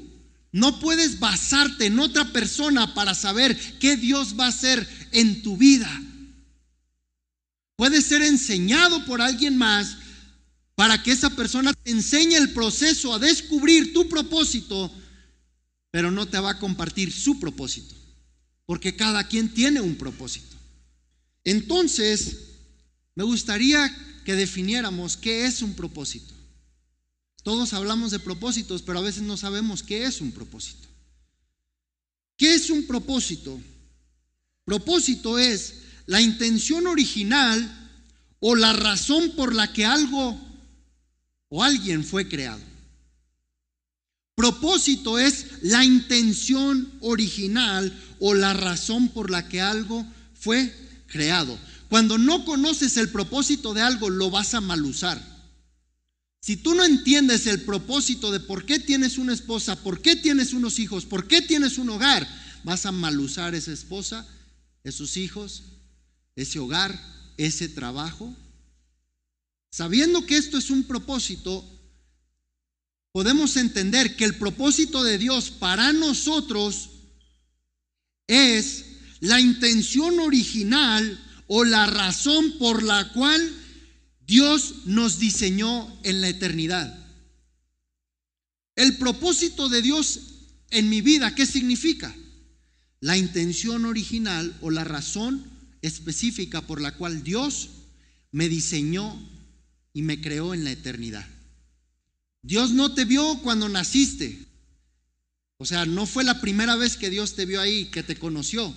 No 0.51 0.79
puedes 0.79 1.19
basarte 1.19 1.85
en 1.85 1.99
otra 1.99 2.31
persona 2.31 2.93
para 2.93 3.13
saber 3.13 3.57
qué 3.79 3.97
Dios 3.97 4.35
va 4.39 4.45
a 4.45 4.49
hacer 4.49 4.87
en 5.11 5.41
tu 5.41 5.57
vida. 5.57 5.89
Puede 7.77 8.01
ser 8.01 8.23
enseñado 8.23 9.05
por 9.05 9.21
alguien 9.21 9.55
más 9.55 9.97
para 10.73 11.01
que 11.01 11.11
esa 11.11 11.29
persona 11.29 11.73
te 11.73 11.91
enseñe 11.91 12.35
el 12.35 12.51
proceso 12.51 13.13
a 13.13 13.19
descubrir 13.19 13.93
tu 13.93 14.09
propósito, 14.09 14.91
pero 15.91 16.11
no 16.11 16.27
te 16.27 16.39
va 16.39 16.51
a 16.51 16.59
compartir 16.59 17.13
su 17.13 17.39
propósito, 17.39 17.95
porque 18.65 18.95
cada 18.95 19.27
quien 19.27 19.53
tiene 19.53 19.79
un 19.79 19.95
propósito. 19.95 20.57
Entonces, 21.43 22.37
me 23.13 23.23
gustaría 23.23 23.95
que 24.25 24.35
definiéramos 24.35 25.15
qué 25.15 25.45
es 25.45 25.61
un 25.61 25.75
propósito. 25.75 26.33
Todos 27.43 27.73
hablamos 27.73 28.09
de 28.09 28.19
propósitos, 28.19 28.81
pero 28.81 28.99
a 28.99 29.03
veces 29.03 29.21
no 29.21 29.37
sabemos 29.37 29.83
qué 29.83 30.05
es 30.05 30.19
un 30.19 30.31
propósito. 30.31 30.87
¿Qué 32.37 32.55
es 32.55 32.71
un 32.71 32.87
propósito? 32.87 33.59
Propósito 34.65 35.37
es 35.39 35.86
la 36.07 36.21
intención 36.21 36.87
original 36.87 37.89
o 38.39 38.55
la 38.55 38.73
razón 38.73 39.31
por 39.31 39.53
la 39.53 39.71
que 39.71 39.85
algo 39.85 40.39
o 41.49 41.63
alguien 41.63 42.03
fue 42.03 42.27
creado. 42.27 42.61
Propósito 44.35 45.19
es 45.19 45.63
la 45.63 45.83
intención 45.83 46.91
original 47.01 47.91
o 48.19 48.33
la 48.33 48.53
razón 48.53 49.09
por 49.09 49.29
la 49.29 49.47
que 49.47 49.61
algo 49.61 50.05
fue 50.33 50.73
creado. 51.07 51.57
Cuando 51.89 52.17
no 52.17 52.45
conoces 52.45 52.97
el 52.97 53.09
propósito 53.09 53.73
de 53.73 53.81
algo, 53.81 54.09
lo 54.09 54.29
vas 54.29 54.53
a 54.53 54.61
mal 54.61 54.83
usar. 54.85 55.21
Si 56.39 56.55
tú 56.55 56.75
no 56.75 56.85
entiendes 56.85 57.47
el 57.47 57.61
propósito 57.61 58.31
de 58.31 58.39
por 58.39 58.65
qué 58.65 58.79
tienes 58.79 59.17
una 59.17 59.33
esposa, 59.33 59.75
por 59.83 60.01
qué 60.01 60.15
tienes 60.15 60.53
unos 60.53 60.79
hijos, 60.79 61.05
por 61.05 61.27
qué 61.27 61.41
tienes 61.41 61.77
un 61.77 61.89
hogar, 61.89 62.27
vas 62.63 62.85
a 62.85 62.91
mal 62.91 63.19
usar 63.19 63.55
esa 63.55 63.73
esposa, 63.73 64.27
esos 64.83 65.17
hijos, 65.17 65.63
ese 66.37 66.59
hogar, 66.59 66.97
ese 67.35 67.67
trabajo. 67.67 68.33
Sabiendo 69.71 70.25
que 70.25 70.37
esto 70.37 70.57
es 70.57 70.69
un 70.69 70.83
propósito, 70.83 71.65
podemos 73.11 73.57
entender 73.57 74.15
que 74.15 74.23
el 74.23 74.35
propósito 74.35 75.03
de 75.03 75.17
Dios 75.17 75.49
para 75.49 75.91
nosotros 75.91 76.91
es 78.27 78.85
la 79.19 79.41
intención 79.41 80.19
original 80.19 81.19
o 81.47 81.63
la 81.63 81.87
razón 81.87 82.57
por 82.59 82.83
la 82.83 83.11
cual 83.13 83.51
Dios 84.25 84.85
nos 84.85 85.17
diseñó 85.17 85.91
en 86.03 86.21
la 86.21 86.29
eternidad. 86.29 86.93
El 88.75 88.97
propósito 88.97 89.69
de 89.69 89.81
Dios 89.81 90.19
en 90.69 90.87
mi 90.87 91.01
vida, 91.01 91.33
¿qué 91.33 91.47
significa? 91.47 92.15
La 92.99 93.17
intención 93.17 93.85
original 93.85 94.55
o 94.61 94.69
la 94.69 94.83
razón 94.83 95.56
específica 95.81 96.61
por 96.61 96.81
la 96.81 96.95
cual 96.95 97.23
Dios 97.23 97.69
me 98.31 98.49
diseñó 98.49 99.17
y 99.93 100.01
me 100.01 100.21
creó 100.21 100.53
en 100.53 100.63
la 100.63 100.71
eternidad. 100.71 101.27
Dios 102.41 102.71
no 102.71 102.93
te 102.93 103.05
vio 103.05 103.39
cuando 103.41 103.67
naciste. 103.67 104.45
O 105.57 105.65
sea, 105.65 105.85
no 105.85 106.05
fue 106.05 106.23
la 106.23 106.39
primera 106.39 106.75
vez 106.75 106.97
que 106.97 107.09
Dios 107.09 107.35
te 107.35 107.45
vio 107.45 107.59
ahí, 107.59 107.85
que 107.85 108.03
te 108.03 108.17
conoció. 108.17 108.73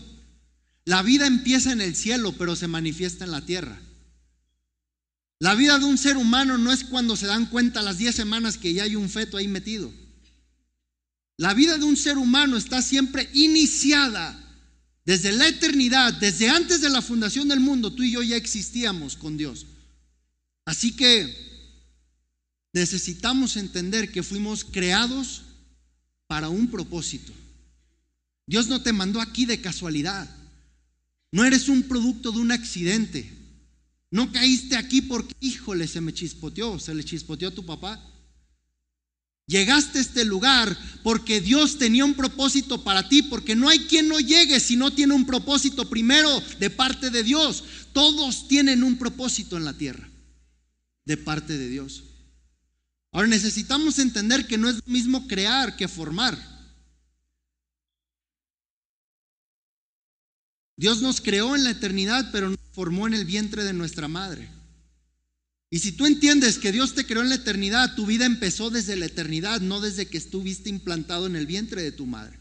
La 0.85 1.03
vida 1.03 1.27
empieza 1.27 1.73
en 1.73 1.81
el 1.81 1.95
cielo, 1.95 2.35
pero 2.39 2.57
se 2.57 2.69
manifiesta 2.69 3.25
en 3.25 3.31
la 3.33 3.45
tierra. 3.45 3.79
La 5.39 5.55
vida 5.55 5.79
de 5.79 5.85
un 5.85 5.99
ser 5.99 6.17
humano 6.17 6.59
no 6.59 6.73
es 6.73 6.85
cuando 6.85 7.17
se 7.17 7.27
dan 7.27 7.47
cuenta 7.47 7.83
las 7.83 7.99
10 7.99 8.15
semanas 8.15 8.59
que 8.59 8.73
ya 8.73 8.85
hay 8.85 8.97
un 8.97 9.09
feto 9.09 9.37
ahí 9.37 9.49
metido. 9.49 9.93
La 11.37 11.55
vida 11.55 11.79
de 11.79 11.85
un 11.85 11.97
ser 11.97 12.19
humano 12.19 12.57
está 12.57 12.83
siempre 12.83 13.29
iniciada 13.33 14.50
desde 15.05 15.33
la 15.33 15.49
eternidad, 15.49 16.13
desde 16.15 16.49
antes 16.49 16.81
de 16.81 16.91
la 16.91 17.03
fundación 17.03 17.49
del 17.49 17.61
mundo. 17.61 17.93
Tú 17.93 18.03
y 18.03 18.13
yo 18.13 18.23
ya 18.23 18.37
existíamos 18.37 19.17
con 19.17 19.37
Dios. 19.37 19.67
Así 20.65 20.95
que 20.95 21.35
necesitamos 22.73 23.57
entender 23.57 24.13
que 24.13 24.23
fuimos 24.23 24.65
creados 24.65 25.43
para 26.27 26.49
un 26.49 26.71
propósito. 26.71 27.33
Dios 28.47 28.69
no 28.69 28.83
te 28.83 28.93
mandó 28.93 29.21
aquí 29.21 29.47
de 29.47 29.61
casualidad. 29.61 30.29
No 31.33 31.45
eres 31.45 31.69
un 31.69 31.85
producto 31.85 32.33
de 32.33 32.39
un 32.39 32.53
accidente. 32.53 33.33
No 34.11 34.33
caíste 34.33 34.77
aquí 34.77 35.03
porque, 35.03 35.35
híjole, 35.41 35.87
se 35.87 36.01
me 36.01 36.13
chispoteó, 36.13 36.79
se 36.79 36.95
le 36.95 37.05
chispoteó 37.05 37.49
a 37.49 37.55
tu 37.55 37.65
papá. 37.65 38.05
Llegaste 39.51 39.99
a 39.99 40.03
este 40.03 40.25
lugar 40.25 40.79
porque 41.03 41.41
Dios 41.41 41.77
tenía 41.77 42.05
un 42.05 42.15
propósito 42.15 42.85
para 42.85 43.09
ti, 43.09 43.21
porque 43.21 43.57
no 43.57 43.69
hay 43.69 43.81
quien 43.81 44.07
no 44.07 44.21
llegue 44.21 44.61
si 44.61 44.77
no 44.77 44.93
tiene 44.93 45.13
un 45.13 45.27
propósito 45.27 45.91
primero 45.91 46.41
de 46.61 46.71
parte 46.71 47.11
de 47.11 47.25
Dios. 47.25 47.65
Todos 47.93 48.47
tienen 48.47 48.85
un 48.85 48.97
propósito 48.97 49.57
en 49.57 49.65
la 49.65 49.77
tierra 49.77 50.09
de 51.05 51.17
parte 51.17 51.59
de 51.59 51.69
Dios. 51.69 52.05
Ahora 53.11 53.27
necesitamos 53.27 53.99
entender 53.99 54.47
que 54.47 54.57
no 54.57 54.69
es 54.69 54.77
lo 54.77 54.83
mismo 54.87 55.27
crear 55.27 55.75
que 55.75 55.89
formar. 55.89 56.39
Dios 60.77 61.03
nos 61.03 61.21
creó 61.21 61.57
en 61.57 61.65
la 61.65 61.71
eternidad, 61.71 62.31
pero 62.31 62.51
nos 62.51 62.61
formó 62.71 63.09
en 63.09 63.15
el 63.15 63.25
vientre 63.25 63.65
de 63.65 63.73
nuestra 63.73 64.07
madre. 64.07 64.60
Y 65.71 65.79
si 65.79 65.93
tú 65.93 66.05
entiendes 66.07 66.59
que 66.59 66.73
Dios 66.73 66.95
te 66.95 67.07
creó 67.07 67.23
en 67.23 67.29
la 67.29 67.37
eternidad, 67.37 67.95
tu 67.95 68.05
vida 68.05 68.27
empezó 68.27 68.71
desde 68.71 68.97
la 68.97 69.07
eternidad, 69.07 69.61
no 69.61 69.81
desde 69.81 70.07
que 70.07 70.19
estuviste 70.19 70.69
implantado 70.69 71.27
en 71.27 71.37
el 71.37 71.47
vientre 71.47 71.81
de 71.81 71.93
tu 71.93 72.07
madre. 72.07 72.41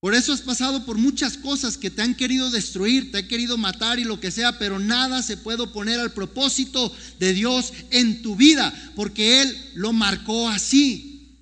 Por 0.00 0.14
eso 0.14 0.32
has 0.32 0.42
pasado 0.42 0.84
por 0.84 0.98
muchas 0.98 1.38
cosas 1.38 1.78
que 1.78 1.90
te 1.90 2.02
han 2.02 2.14
querido 2.14 2.50
destruir, 2.50 3.12
te 3.12 3.18
han 3.18 3.28
querido 3.28 3.56
matar 3.56 3.98
y 4.00 4.04
lo 4.04 4.20
que 4.20 4.32
sea, 4.32 4.58
pero 4.58 4.78
nada 4.78 5.22
se 5.22 5.36
puede 5.36 5.62
oponer 5.62 6.00
al 6.00 6.12
propósito 6.12 6.94
de 7.20 7.32
Dios 7.32 7.72
en 7.90 8.22
tu 8.22 8.34
vida, 8.36 8.92
porque 8.96 9.40
Él 9.40 9.56
lo 9.74 9.92
marcó 9.92 10.48
así. 10.50 11.38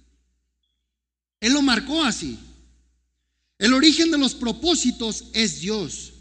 Él 1.40 1.54
lo 1.54 1.62
marcó 1.62 2.04
así. 2.04 2.38
El 3.58 3.72
origen 3.72 4.10
de 4.10 4.18
los 4.18 4.34
propósitos 4.34 5.24
es 5.32 5.60
Dios. 5.60 6.12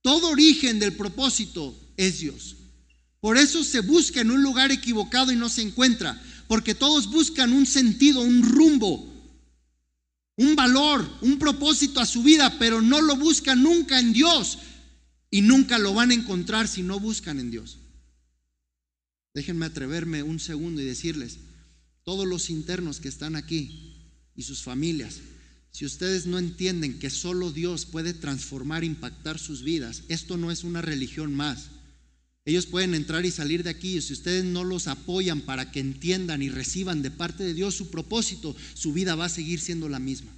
Todo 0.00 0.30
origen 0.30 0.80
del 0.80 0.94
propósito 0.94 1.78
es 1.96 2.18
Dios. 2.18 2.56
Por 3.22 3.38
eso 3.38 3.62
se 3.62 3.78
busca 3.78 4.20
en 4.20 4.32
un 4.32 4.42
lugar 4.42 4.72
equivocado 4.72 5.30
y 5.30 5.36
no 5.36 5.48
se 5.48 5.62
encuentra, 5.62 6.20
porque 6.48 6.74
todos 6.74 7.08
buscan 7.08 7.52
un 7.52 7.66
sentido, 7.66 8.20
un 8.20 8.42
rumbo, 8.42 9.08
un 10.36 10.56
valor, 10.56 11.08
un 11.20 11.38
propósito 11.38 12.00
a 12.00 12.04
su 12.04 12.24
vida, 12.24 12.58
pero 12.58 12.82
no 12.82 13.00
lo 13.00 13.14
buscan 13.14 13.62
nunca 13.62 14.00
en 14.00 14.12
Dios 14.12 14.58
y 15.30 15.40
nunca 15.40 15.78
lo 15.78 15.94
van 15.94 16.10
a 16.10 16.14
encontrar 16.14 16.66
si 16.66 16.82
no 16.82 16.98
buscan 16.98 17.38
en 17.38 17.52
Dios. 17.52 17.78
Déjenme 19.34 19.66
atreverme 19.66 20.24
un 20.24 20.40
segundo 20.40 20.82
y 20.82 20.84
decirles, 20.84 21.38
todos 22.02 22.26
los 22.26 22.50
internos 22.50 22.98
que 22.98 23.08
están 23.08 23.36
aquí 23.36 24.02
y 24.34 24.42
sus 24.42 24.64
familias, 24.64 25.20
si 25.70 25.86
ustedes 25.86 26.26
no 26.26 26.40
entienden 26.40 26.98
que 26.98 27.08
solo 27.08 27.52
Dios 27.52 27.86
puede 27.86 28.14
transformar, 28.14 28.82
impactar 28.82 29.38
sus 29.38 29.62
vidas, 29.62 30.02
esto 30.08 30.36
no 30.38 30.50
es 30.50 30.64
una 30.64 30.82
religión 30.82 31.32
más. 31.32 31.68
Ellos 32.44 32.66
pueden 32.66 32.94
entrar 32.94 33.24
y 33.24 33.30
salir 33.30 33.62
de 33.62 33.70
aquí 33.70 33.96
y 33.96 34.00
si 34.00 34.12
ustedes 34.12 34.44
no 34.44 34.64
los 34.64 34.88
apoyan 34.88 35.42
para 35.42 35.70
que 35.70 35.78
entiendan 35.78 36.42
y 36.42 36.48
reciban 36.48 37.00
de 37.00 37.12
parte 37.12 37.44
de 37.44 37.54
Dios 37.54 37.76
su 37.76 37.90
propósito, 37.90 38.56
su 38.74 38.92
vida 38.92 39.14
va 39.14 39.26
a 39.26 39.28
seguir 39.28 39.60
siendo 39.60 39.88
la 39.88 40.00
misma. 40.00 40.32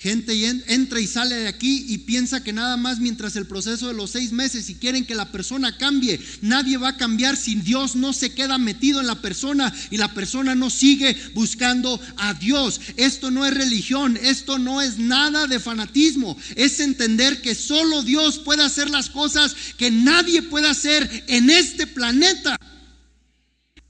Gente 0.00 0.32
entra 0.68 1.00
y 1.00 1.08
sale 1.08 1.34
de 1.34 1.48
aquí 1.48 1.84
y 1.88 1.98
piensa 1.98 2.44
que 2.44 2.52
nada 2.52 2.76
más 2.76 3.00
mientras 3.00 3.34
el 3.34 3.48
proceso 3.48 3.88
de 3.88 3.94
los 3.94 4.10
seis 4.10 4.30
meses, 4.30 4.70
y 4.70 4.76
quieren 4.76 5.04
que 5.04 5.16
la 5.16 5.32
persona 5.32 5.76
cambie, 5.76 6.20
nadie 6.40 6.76
va 6.76 6.90
a 6.90 6.96
cambiar 6.96 7.36
si 7.36 7.56
Dios 7.56 7.96
no 7.96 8.12
se 8.12 8.32
queda 8.32 8.58
metido 8.58 9.00
en 9.00 9.08
la 9.08 9.20
persona 9.20 9.74
y 9.90 9.96
la 9.96 10.14
persona 10.14 10.54
no 10.54 10.70
sigue 10.70 11.16
buscando 11.34 12.00
a 12.16 12.34
Dios. 12.34 12.80
Esto 12.96 13.32
no 13.32 13.44
es 13.44 13.52
religión, 13.52 14.16
esto 14.22 14.60
no 14.60 14.80
es 14.80 15.00
nada 15.00 15.48
de 15.48 15.58
fanatismo, 15.58 16.38
es 16.54 16.78
entender 16.78 17.42
que 17.42 17.56
solo 17.56 18.04
Dios 18.04 18.38
puede 18.38 18.62
hacer 18.62 18.90
las 18.90 19.10
cosas 19.10 19.56
que 19.76 19.90
nadie 19.90 20.42
puede 20.42 20.68
hacer 20.68 21.24
en 21.26 21.50
este 21.50 21.88
planeta. 21.88 22.56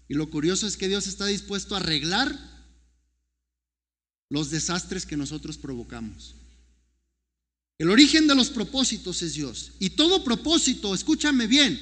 Y 0.08 0.14
lo 0.14 0.30
curioso 0.30 0.66
es 0.66 0.78
que 0.78 0.88
Dios 0.88 1.06
está 1.06 1.26
dispuesto 1.26 1.74
a 1.74 1.80
arreglar 1.80 2.47
los 4.30 4.50
desastres 4.50 5.06
que 5.06 5.16
nosotros 5.16 5.56
provocamos. 5.56 6.34
El 7.78 7.90
origen 7.90 8.26
de 8.26 8.34
los 8.34 8.50
propósitos 8.50 9.22
es 9.22 9.34
Dios. 9.34 9.72
Y 9.78 9.90
todo 9.90 10.24
propósito, 10.24 10.94
escúchame 10.94 11.46
bien, 11.46 11.78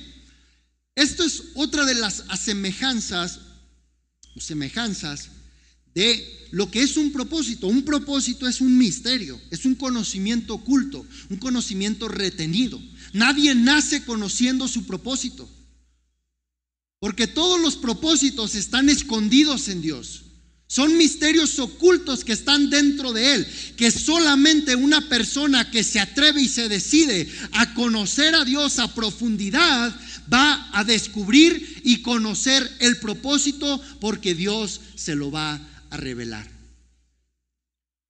esto 0.94 1.24
es 1.24 1.44
otra 1.54 1.84
de 1.84 1.94
las 1.94 2.24
asemejanzas 2.28 3.40
o 4.34 4.40
semejanzas 4.40 5.28
de 5.94 6.48
lo 6.50 6.70
que 6.70 6.82
es 6.82 6.96
un 6.96 7.12
propósito. 7.12 7.66
Un 7.66 7.82
propósito 7.82 8.46
es 8.46 8.60
un 8.60 8.76
misterio, 8.76 9.40
es 9.50 9.64
un 9.64 9.74
conocimiento 9.74 10.54
oculto, 10.54 11.06
un 11.30 11.38
conocimiento 11.38 12.08
retenido. 12.08 12.80
Nadie 13.12 13.54
nace 13.54 14.04
conociendo 14.04 14.68
su 14.68 14.86
propósito. 14.86 15.48
Porque 16.98 17.26
todos 17.26 17.60
los 17.60 17.76
propósitos 17.76 18.54
están 18.54 18.88
escondidos 18.88 19.68
en 19.68 19.80
Dios. 19.80 20.25
Son 20.68 20.96
misterios 20.98 21.58
ocultos 21.60 22.24
que 22.24 22.32
están 22.32 22.70
dentro 22.70 23.12
de 23.12 23.34
Él, 23.34 23.46
que 23.76 23.90
solamente 23.92 24.74
una 24.74 25.08
persona 25.08 25.70
que 25.70 25.84
se 25.84 26.00
atreve 26.00 26.42
y 26.42 26.48
se 26.48 26.68
decide 26.68 27.28
a 27.52 27.72
conocer 27.74 28.34
a 28.34 28.44
Dios 28.44 28.80
a 28.80 28.92
profundidad 28.92 29.94
va 30.32 30.68
a 30.72 30.82
descubrir 30.82 31.82
y 31.84 32.02
conocer 32.02 32.68
el 32.80 32.98
propósito 32.98 33.80
porque 34.00 34.34
Dios 34.34 34.80
se 34.96 35.14
lo 35.14 35.30
va 35.30 35.60
a 35.90 35.96
revelar. 35.96 36.50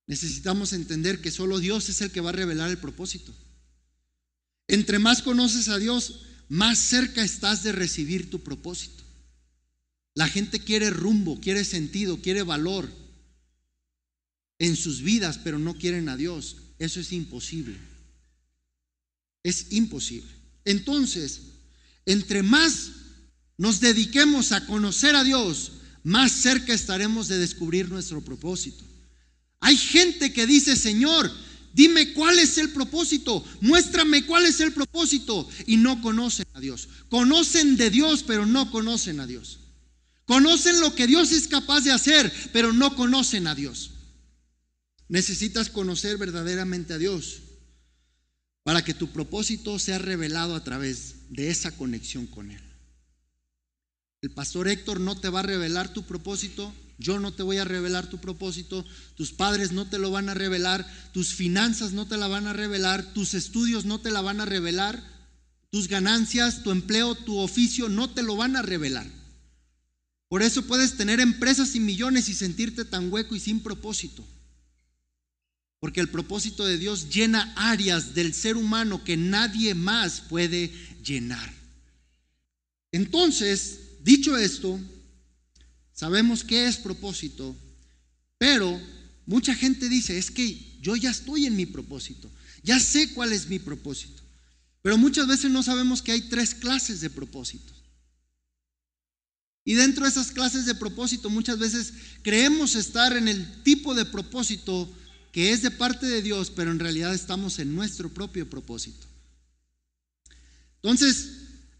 Necesitamos 0.06 0.72
entender 0.72 1.20
que 1.20 1.30
solo 1.30 1.58
Dios 1.58 1.88
es 1.90 2.00
el 2.00 2.10
que 2.10 2.20
va 2.20 2.30
a 2.30 2.32
revelar 2.32 2.70
el 2.70 2.78
propósito. 2.78 3.34
Entre 4.68 4.98
más 4.98 5.20
conoces 5.20 5.68
a 5.68 5.78
Dios, 5.78 6.20
más 6.48 6.78
cerca 6.78 7.22
estás 7.22 7.62
de 7.62 7.72
recibir 7.72 8.30
tu 8.30 8.42
propósito. 8.42 9.04
La 10.16 10.26
gente 10.26 10.60
quiere 10.60 10.88
rumbo, 10.88 11.38
quiere 11.40 11.62
sentido, 11.62 12.22
quiere 12.22 12.42
valor 12.42 12.90
en 14.58 14.74
sus 14.74 15.02
vidas, 15.02 15.38
pero 15.44 15.58
no 15.58 15.74
quieren 15.74 16.08
a 16.08 16.16
Dios. 16.16 16.56
Eso 16.78 17.00
es 17.00 17.12
imposible. 17.12 17.76
Es 19.42 19.72
imposible. 19.72 20.32
Entonces, 20.64 21.42
entre 22.06 22.42
más 22.42 22.92
nos 23.58 23.80
dediquemos 23.80 24.52
a 24.52 24.64
conocer 24.64 25.14
a 25.14 25.22
Dios, 25.22 25.72
más 26.02 26.32
cerca 26.32 26.72
estaremos 26.72 27.28
de 27.28 27.36
descubrir 27.36 27.90
nuestro 27.90 28.24
propósito. 28.24 28.84
Hay 29.60 29.76
gente 29.76 30.32
que 30.32 30.46
dice, 30.46 30.76
Señor, 30.76 31.30
dime 31.74 32.14
cuál 32.14 32.38
es 32.38 32.56
el 32.56 32.70
propósito, 32.70 33.44
muéstrame 33.60 34.24
cuál 34.24 34.46
es 34.46 34.60
el 34.60 34.72
propósito, 34.72 35.46
y 35.66 35.76
no 35.76 36.00
conocen 36.00 36.46
a 36.54 36.60
Dios. 36.60 36.88
Conocen 37.10 37.76
de 37.76 37.90
Dios, 37.90 38.24
pero 38.26 38.46
no 38.46 38.70
conocen 38.70 39.20
a 39.20 39.26
Dios. 39.26 39.58
Conocen 40.26 40.80
lo 40.80 40.94
que 40.94 41.06
Dios 41.06 41.32
es 41.32 41.46
capaz 41.46 41.82
de 41.82 41.92
hacer, 41.92 42.32
pero 42.52 42.72
no 42.72 42.96
conocen 42.96 43.46
a 43.46 43.54
Dios. 43.54 43.92
Necesitas 45.08 45.70
conocer 45.70 46.18
verdaderamente 46.18 46.92
a 46.92 46.98
Dios 46.98 47.42
para 48.64 48.82
que 48.82 48.94
tu 48.94 49.12
propósito 49.12 49.78
sea 49.78 49.98
revelado 49.98 50.56
a 50.56 50.64
través 50.64 51.30
de 51.30 51.50
esa 51.50 51.70
conexión 51.70 52.26
con 52.26 52.50
Él. 52.50 52.60
El 54.20 54.32
pastor 54.32 54.66
Héctor 54.66 54.98
no 54.98 55.16
te 55.16 55.28
va 55.28 55.40
a 55.40 55.44
revelar 55.44 55.92
tu 55.92 56.04
propósito, 56.04 56.74
yo 56.98 57.20
no 57.20 57.32
te 57.32 57.44
voy 57.44 57.58
a 57.58 57.64
revelar 57.64 58.10
tu 58.10 58.18
propósito, 58.18 58.84
tus 59.14 59.30
padres 59.30 59.70
no 59.70 59.86
te 59.86 59.98
lo 59.98 60.10
van 60.10 60.28
a 60.28 60.34
revelar, 60.34 60.84
tus 61.12 61.34
finanzas 61.34 61.92
no 61.92 62.08
te 62.08 62.16
la 62.16 62.26
van 62.26 62.48
a 62.48 62.52
revelar, 62.52 63.12
tus 63.12 63.34
estudios 63.34 63.84
no 63.84 64.00
te 64.00 64.10
la 64.10 64.22
van 64.22 64.40
a 64.40 64.46
revelar, 64.46 65.00
tus 65.70 65.86
ganancias, 65.86 66.64
tu 66.64 66.72
empleo, 66.72 67.14
tu 67.14 67.38
oficio 67.38 67.88
no 67.88 68.10
te 68.10 68.24
lo 68.24 68.34
van 68.34 68.56
a 68.56 68.62
revelar. 68.62 69.06
Por 70.36 70.42
eso 70.42 70.66
puedes 70.66 70.98
tener 70.98 71.18
empresas 71.18 71.74
y 71.76 71.80
millones 71.80 72.28
y 72.28 72.34
sentirte 72.34 72.84
tan 72.84 73.10
hueco 73.10 73.34
y 73.34 73.40
sin 73.40 73.60
propósito. 73.60 74.22
Porque 75.80 75.98
el 76.00 76.10
propósito 76.10 76.66
de 76.66 76.76
Dios 76.76 77.08
llena 77.08 77.54
áreas 77.56 78.14
del 78.14 78.34
ser 78.34 78.58
humano 78.58 79.02
que 79.02 79.16
nadie 79.16 79.74
más 79.74 80.20
puede 80.20 80.70
llenar. 81.02 81.50
Entonces, 82.92 83.78
dicho 84.04 84.36
esto, 84.36 84.78
sabemos 85.94 86.44
qué 86.44 86.66
es 86.66 86.76
propósito, 86.76 87.56
pero 88.36 88.78
mucha 89.24 89.54
gente 89.54 89.88
dice, 89.88 90.18
es 90.18 90.30
que 90.30 90.76
yo 90.82 90.96
ya 90.96 91.12
estoy 91.12 91.46
en 91.46 91.56
mi 91.56 91.64
propósito, 91.64 92.30
ya 92.62 92.78
sé 92.78 93.14
cuál 93.14 93.32
es 93.32 93.48
mi 93.48 93.58
propósito. 93.58 94.22
Pero 94.82 94.98
muchas 94.98 95.26
veces 95.26 95.50
no 95.50 95.62
sabemos 95.62 96.02
que 96.02 96.12
hay 96.12 96.20
tres 96.28 96.54
clases 96.54 97.00
de 97.00 97.08
propósitos. 97.08 97.75
Y 99.66 99.74
dentro 99.74 100.04
de 100.04 100.10
esas 100.10 100.30
clases 100.30 100.64
de 100.64 100.76
propósito 100.76 101.28
muchas 101.28 101.58
veces 101.58 101.92
creemos 102.22 102.76
estar 102.76 103.16
en 103.16 103.26
el 103.26 103.64
tipo 103.64 103.96
de 103.96 104.04
propósito 104.04 104.88
que 105.32 105.52
es 105.52 105.60
de 105.60 105.72
parte 105.72 106.06
de 106.06 106.22
Dios, 106.22 106.50
pero 106.54 106.70
en 106.70 106.78
realidad 106.78 107.12
estamos 107.12 107.58
en 107.58 107.74
nuestro 107.74 108.08
propio 108.08 108.48
propósito. 108.48 109.08
Entonces, 110.76 111.32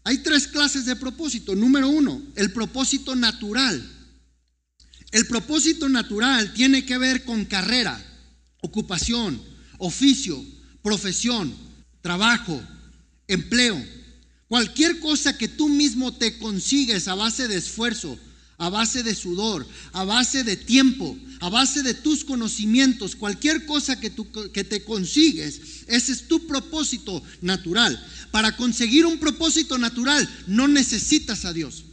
hay 0.03 0.17
tres 0.17 0.47
clases 0.47 0.85
de 0.85 0.97
propósito. 0.97 1.55
Número 1.55 1.87
uno, 1.87 2.21
el 2.35 2.51
propósito 2.51 3.15
natural. 3.15 3.81
El 5.11 5.25
propósito 5.25 5.87
natural 5.87 6.53
tiene 6.53 6.85
que 6.85 6.97
ver 6.97 7.23
con 7.23 7.45
carrera, 7.45 7.97
ocupación, 8.61 9.41
oficio, 9.77 10.43
profesión, 10.83 11.55
trabajo, 12.01 12.61
empleo. 13.29 13.81
Cualquier 14.47 14.99
cosa 14.99 15.37
que 15.37 15.47
tú 15.47 15.67
mismo 15.67 16.13
te 16.13 16.37
consigues 16.37 17.07
a 17.07 17.15
base 17.15 17.47
de 17.47 17.57
esfuerzo, 17.57 18.17
a 18.57 18.69
base 18.69 19.03
de 19.03 19.13
sudor, 19.13 19.67
a 19.91 20.03
base 20.03 20.43
de 20.43 20.55
tiempo, 20.55 21.17
a 21.41 21.49
base 21.49 21.83
de 21.83 21.93
tus 21.93 22.23
conocimientos, 22.23 23.15
cualquier 23.15 23.65
cosa 23.65 23.99
que, 23.99 24.11
que 24.53 24.63
te 24.63 24.83
consigues, 24.83 25.83
ese 25.87 26.11
es 26.13 26.27
tu 26.27 26.47
propósito 26.47 27.21
natural. 27.41 28.01
Para 28.31 28.55
conseguir 28.55 29.05
un 29.05 29.19
propósito 29.19 29.77
natural 29.77 30.27
no 30.47 30.67
necesitas 30.67 31.45
a 31.45 31.53
Dios. 31.53 31.83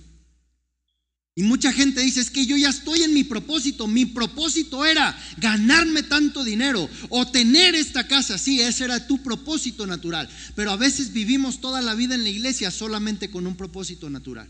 Y 1.36 1.42
mucha 1.42 1.72
gente 1.72 2.00
dice, 2.00 2.20
es 2.20 2.30
que 2.30 2.46
yo 2.46 2.56
ya 2.56 2.68
estoy 2.68 3.02
en 3.02 3.12
mi 3.12 3.24
propósito. 3.24 3.88
Mi 3.88 4.06
propósito 4.06 4.84
era 4.84 5.18
ganarme 5.38 6.04
tanto 6.04 6.44
dinero 6.44 6.88
o 7.08 7.26
tener 7.26 7.74
esta 7.74 8.06
casa. 8.06 8.38
Sí, 8.38 8.60
ese 8.60 8.84
era 8.84 9.08
tu 9.08 9.20
propósito 9.20 9.84
natural. 9.84 10.28
Pero 10.54 10.70
a 10.70 10.76
veces 10.76 11.12
vivimos 11.12 11.60
toda 11.60 11.82
la 11.82 11.94
vida 11.94 12.14
en 12.14 12.22
la 12.22 12.28
iglesia 12.28 12.70
solamente 12.70 13.30
con 13.30 13.48
un 13.48 13.56
propósito 13.56 14.08
natural. 14.08 14.48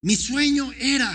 Mi 0.00 0.16
sueño 0.16 0.72
era 0.78 1.12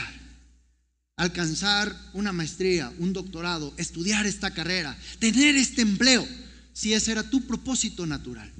alcanzar 1.16 1.96
una 2.14 2.32
maestría, 2.32 2.94
un 3.00 3.14
doctorado, 3.14 3.74
estudiar 3.78 4.28
esta 4.28 4.54
carrera, 4.54 4.96
tener 5.18 5.56
este 5.56 5.82
empleo, 5.82 6.28
si 6.74 6.94
ese 6.94 7.12
era 7.12 7.28
tu 7.30 7.48
propósito 7.48 8.06
natural. 8.06 8.52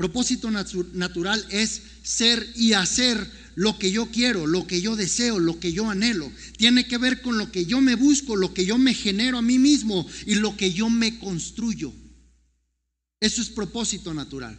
Propósito 0.00 0.50
natural 0.50 1.44
es 1.50 1.82
ser 2.02 2.54
y 2.56 2.72
hacer 2.72 3.30
lo 3.54 3.78
que 3.78 3.90
yo 3.90 4.06
quiero, 4.06 4.46
lo 4.46 4.66
que 4.66 4.80
yo 4.80 4.96
deseo, 4.96 5.38
lo 5.38 5.60
que 5.60 5.74
yo 5.74 5.90
anhelo. 5.90 6.32
Tiene 6.56 6.86
que 6.86 6.96
ver 6.96 7.20
con 7.20 7.36
lo 7.36 7.52
que 7.52 7.66
yo 7.66 7.82
me 7.82 7.96
busco, 7.96 8.34
lo 8.34 8.54
que 8.54 8.64
yo 8.64 8.78
me 8.78 8.94
genero 8.94 9.36
a 9.36 9.42
mí 9.42 9.58
mismo 9.58 10.08
y 10.24 10.36
lo 10.36 10.56
que 10.56 10.72
yo 10.72 10.88
me 10.88 11.18
construyo. 11.18 11.92
Eso 13.20 13.42
es 13.42 13.50
propósito 13.50 14.14
natural. 14.14 14.58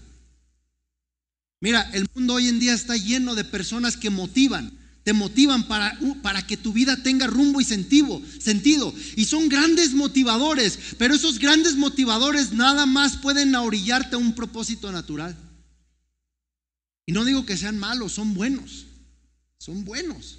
Mira, 1.59 1.89
el 1.91 2.05
mundo 2.13 2.35
hoy 2.35 2.47
en 2.47 2.59
día 2.59 2.75
está 2.75 2.95
lleno 2.95 3.33
de 3.33 3.43
personas 3.43 3.97
que 3.97 4.11
motivan, 4.11 4.71
te 5.03 5.13
motivan 5.13 5.67
para, 5.67 5.97
para, 6.21 6.45
que 6.45 6.57
tu 6.57 6.73
vida 6.73 7.01
tenga 7.01 7.27
rumbo 7.27 7.59
y 7.59 7.65
sentido, 7.65 8.21
sentido. 8.39 8.93
Y 9.15 9.25
son 9.25 9.49
grandes 9.49 9.93
motivadores, 9.93 10.77
pero 10.97 11.15
esos 11.15 11.39
grandes 11.39 11.75
motivadores 11.75 12.53
nada 12.53 12.85
más 12.85 13.17
pueden 13.17 13.55
orillarte 13.55 14.15
a 14.15 14.19
un 14.19 14.35
propósito 14.35 14.91
natural. 14.91 15.35
Y 17.07 17.13
no 17.13 17.25
digo 17.25 17.45
que 17.45 17.57
sean 17.57 17.79
malos, 17.79 18.13
son 18.13 18.33
buenos, 18.33 18.85
son 19.57 19.83
buenos. 19.83 20.37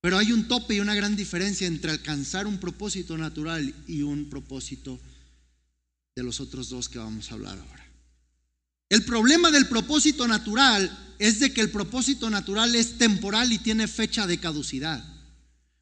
Pero 0.00 0.18
hay 0.18 0.32
un 0.32 0.48
tope 0.48 0.74
y 0.74 0.80
una 0.80 0.94
gran 0.94 1.16
diferencia 1.16 1.66
entre 1.66 1.90
alcanzar 1.90 2.46
un 2.46 2.58
propósito 2.58 3.16
natural 3.18 3.74
y 3.86 4.02
un 4.02 4.28
propósito 4.28 4.98
de 6.14 6.22
los 6.22 6.40
otros 6.40 6.68
dos 6.68 6.88
que 6.88 6.98
vamos 6.98 7.30
a 7.30 7.34
hablar 7.34 7.58
ahora. 7.58 7.86
El 8.88 9.04
problema 9.04 9.50
del 9.50 9.68
propósito 9.68 10.28
natural 10.28 11.11
es 11.22 11.38
de 11.38 11.52
que 11.52 11.60
el 11.60 11.70
propósito 11.70 12.30
natural 12.30 12.74
es 12.74 12.98
temporal 12.98 13.52
y 13.52 13.58
tiene 13.58 13.86
fecha 13.86 14.26
de 14.26 14.38
caducidad. 14.38 15.04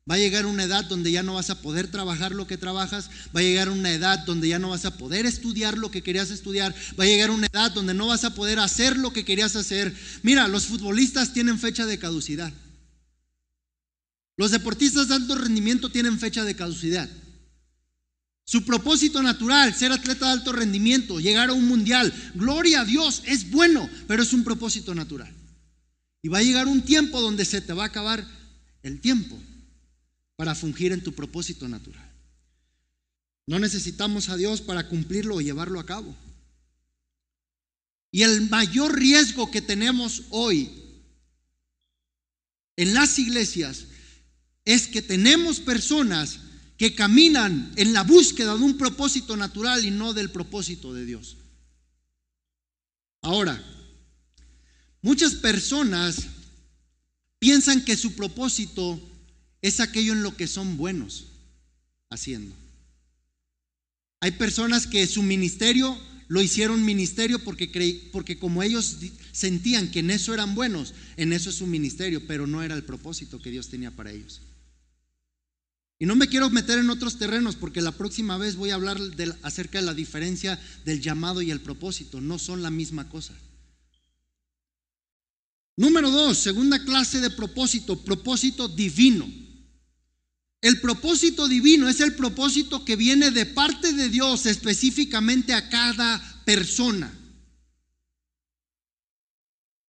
Va 0.09 0.16
a 0.16 0.18
llegar 0.18 0.44
una 0.44 0.64
edad 0.64 0.85
donde 0.85 1.11
ya 1.11 1.22
no 1.22 1.35
vas 1.35 1.48
a 1.48 1.62
poder 1.62 1.90
trabajar 1.90 2.33
lo 2.33 2.46
que 2.46 2.59
trabajas, 2.59 3.09
va 3.35 3.40
a 3.40 3.42
llegar 3.42 3.70
una 3.70 3.90
edad 3.90 4.18
donde 4.26 4.48
ya 4.48 4.59
no 4.59 4.68
vas 4.68 4.85
a 4.85 4.98
poder 4.98 5.24
estudiar 5.24 5.79
lo 5.79 5.90
que 5.90 6.03
querías 6.03 6.31
estudiar, 6.31 6.74
va 6.98 7.05
a 7.05 7.07
llegar 7.07 7.31
una 7.31 7.46
edad 7.46 7.70
donde 7.70 7.94
no 7.94 8.09
vas 8.09 8.24
a 8.24 8.35
poder 8.35 8.59
hacer 8.59 8.98
lo 8.98 9.14
que 9.14 9.24
querías 9.24 9.57
hacer. 9.57 9.94
Mira, 10.22 10.46
los 10.46 10.66
futbolistas 10.66 11.33
tienen 11.33 11.59
fecha 11.59 11.87
de 11.87 11.98
caducidad. 11.98 12.53
Los 14.37 14.50
deportistas 14.50 15.09
de 15.09 15.14
alto 15.14 15.37
rendimiento 15.37 15.88
tienen 15.88 16.18
fecha 16.18 16.44
de 16.44 16.55
caducidad. 16.55 17.09
Su 18.50 18.64
propósito 18.64 19.22
natural, 19.22 19.72
ser 19.76 19.92
atleta 19.92 20.26
de 20.26 20.32
alto 20.32 20.50
rendimiento, 20.50 21.20
llegar 21.20 21.50
a 21.50 21.52
un 21.52 21.68
mundial, 21.68 22.12
gloria 22.34 22.80
a 22.80 22.84
Dios, 22.84 23.22
es 23.24 23.48
bueno, 23.48 23.88
pero 24.08 24.24
es 24.24 24.32
un 24.32 24.42
propósito 24.42 24.92
natural. 24.92 25.32
Y 26.20 26.26
va 26.26 26.38
a 26.38 26.42
llegar 26.42 26.66
un 26.66 26.82
tiempo 26.82 27.20
donde 27.20 27.44
se 27.44 27.60
te 27.60 27.72
va 27.72 27.84
a 27.84 27.86
acabar 27.86 28.26
el 28.82 29.00
tiempo 29.00 29.40
para 30.34 30.56
fungir 30.56 30.90
en 30.90 31.00
tu 31.00 31.12
propósito 31.12 31.68
natural. 31.68 32.12
No 33.46 33.60
necesitamos 33.60 34.28
a 34.30 34.36
Dios 34.36 34.60
para 34.62 34.88
cumplirlo 34.88 35.36
o 35.36 35.40
llevarlo 35.40 35.78
a 35.78 35.86
cabo. 35.86 36.16
Y 38.10 38.22
el 38.22 38.50
mayor 38.50 38.98
riesgo 38.98 39.48
que 39.52 39.62
tenemos 39.62 40.24
hoy 40.30 40.72
en 42.74 42.94
las 42.94 43.16
iglesias 43.16 43.84
es 44.64 44.88
que 44.88 45.02
tenemos 45.02 45.60
personas 45.60 46.40
que 46.80 46.94
caminan 46.94 47.70
en 47.76 47.92
la 47.92 48.04
búsqueda 48.04 48.56
de 48.56 48.62
un 48.62 48.78
propósito 48.78 49.36
natural 49.36 49.84
y 49.84 49.90
no 49.90 50.14
del 50.14 50.30
propósito 50.30 50.94
de 50.94 51.04
Dios. 51.04 51.36
Ahora, 53.20 53.62
muchas 55.02 55.34
personas 55.34 56.22
piensan 57.38 57.84
que 57.84 57.98
su 57.98 58.14
propósito 58.14 58.98
es 59.60 59.78
aquello 59.78 60.14
en 60.14 60.22
lo 60.22 60.34
que 60.34 60.46
son 60.46 60.78
buenos 60.78 61.26
haciendo. 62.08 62.56
Hay 64.20 64.30
personas 64.30 64.86
que 64.86 65.06
su 65.06 65.22
ministerio 65.22 66.00
lo 66.28 66.40
hicieron 66.40 66.82
ministerio 66.82 67.44
porque, 67.44 68.08
porque 68.10 68.38
como 68.38 68.62
ellos 68.62 68.96
sentían 69.32 69.90
que 69.90 69.98
en 69.98 70.10
eso 70.10 70.32
eran 70.32 70.54
buenos, 70.54 70.94
en 71.18 71.34
eso 71.34 71.50
es 71.50 71.56
su 71.56 71.66
ministerio, 71.66 72.26
pero 72.26 72.46
no 72.46 72.62
era 72.62 72.74
el 72.74 72.84
propósito 72.84 73.38
que 73.38 73.50
Dios 73.50 73.68
tenía 73.68 73.90
para 73.90 74.12
ellos. 74.12 74.40
Y 76.02 76.06
no 76.06 76.16
me 76.16 76.28
quiero 76.28 76.48
meter 76.48 76.78
en 76.78 76.88
otros 76.88 77.18
terrenos 77.18 77.56
porque 77.56 77.82
la 77.82 77.92
próxima 77.92 78.38
vez 78.38 78.56
voy 78.56 78.70
a 78.70 78.74
hablar 78.76 78.98
acerca 79.42 79.80
de 79.80 79.84
la 79.84 79.92
diferencia 79.92 80.58
del 80.86 81.02
llamado 81.02 81.42
y 81.42 81.50
el 81.50 81.60
propósito. 81.60 82.22
No 82.22 82.38
son 82.38 82.62
la 82.62 82.70
misma 82.70 83.10
cosa. 83.10 83.34
Número 85.76 86.10
dos, 86.10 86.38
segunda 86.38 86.82
clase 86.82 87.20
de 87.20 87.28
propósito, 87.28 88.02
propósito 88.02 88.66
divino. 88.66 89.30
El 90.62 90.80
propósito 90.80 91.46
divino 91.46 91.86
es 91.86 92.00
el 92.00 92.14
propósito 92.14 92.82
que 92.82 92.96
viene 92.96 93.30
de 93.30 93.44
parte 93.44 93.92
de 93.92 94.08
Dios 94.08 94.46
específicamente 94.46 95.52
a 95.52 95.68
cada 95.68 96.42
persona. 96.46 97.12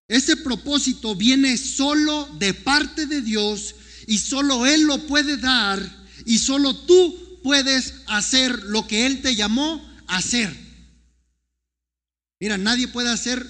Ese 0.09 0.35
propósito 0.35 1.15
viene 1.15 1.57
solo 1.57 2.27
de 2.37 2.53
parte 2.53 3.05
de 3.05 3.21
Dios 3.21 3.75
y 4.07 4.17
solo 4.17 4.65
Él 4.65 4.81
lo 4.81 5.07
puede 5.07 5.37
dar 5.37 6.00
y 6.25 6.39
solo 6.39 6.75
tú 6.75 7.39
puedes 7.43 7.95
hacer 8.07 8.63
lo 8.63 8.87
que 8.87 9.05
Él 9.05 9.21
te 9.21 9.35
llamó 9.35 9.81
hacer. 10.07 10.55
Mira, 12.39 12.57
nadie 12.57 12.87
puede 12.87 13.09
hacer, 13.09 13.45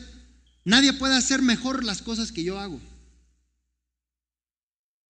nadie 0.65 0.93
puede 0.93 1.15
hacer 1.15 1.41
mejor 1.41 1.83
las 1.83 2.01
cosas 2.01 2.31
que 2.31 2.43
yo 2.43 2.59
hago. 2.59 2.79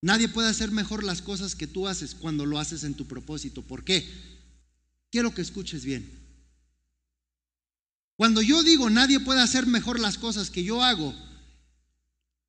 Nadie 0.02 0.28
puede 0.28 0.50
hacer 0.50 0.71
mejor 0.71 1.04
las 1.04 1.21
cosas 1.21 1.56
que 1.56 1.67
tú 1.67 1.88
haces 1.88 2.15
cuando 2.15 2.45
lo 2.45 2.58
haces 2.58 2.84
en 2.84 2.95
tu 2.95 3.06
propósito. 3.06 3.62
¿Por 3.62 3.84
qué? 3.84 4.08
Quiero 5.12 5.34
que 5.34 5.41
escuches 5.41 5.86
bien. 5.86 6.19
Cuando 8.15 8.41
yo 8.41 8.63
digo 8.63 8.89
nadie 8.89 9.19
puede 9.19 9.41
hacer 9.41 9.65
mejor 9.67 10.00
las 10.00 10.17
cosas 10.17 10.50
que 10.50 10.63
yo 10.63 10.84
hago, 10.84 11.15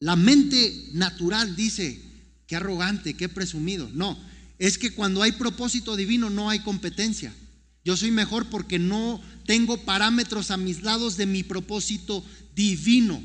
la 0.01 0.17
mente 0.17 0.91
natural 0.93 1.57
dice, 1.57 2.01
qué 2.47 2.57
arrogante, 2.57 3.15
qué 3.15 3.29
presumido. 3.29 3.89
No, 3.93 4.19
es 4.63 4.79
que 4.79 4.93
cuando 4.93 5.25
hay 5.25 5.33
propósito 5.33 5.97
divino 5.97 6.31
no 6.31 6.49
hay 6.49 6.61
competencia. 6.61 7.35
Yo 7.85 7.97
soy 7.97 8.13
mejor 8.13 8.47
porque 8.47 8.79
no 8.79 9.21
tengo 9.45 9.77
parámetros 9.85 10.53
a 10.53 10.57
mis 10.57 10.85
lados 10.85 11.17
de 11.17 11.27
mi 11.27 11.43
propósito 11.43 12.25
divino. 12.55 13.21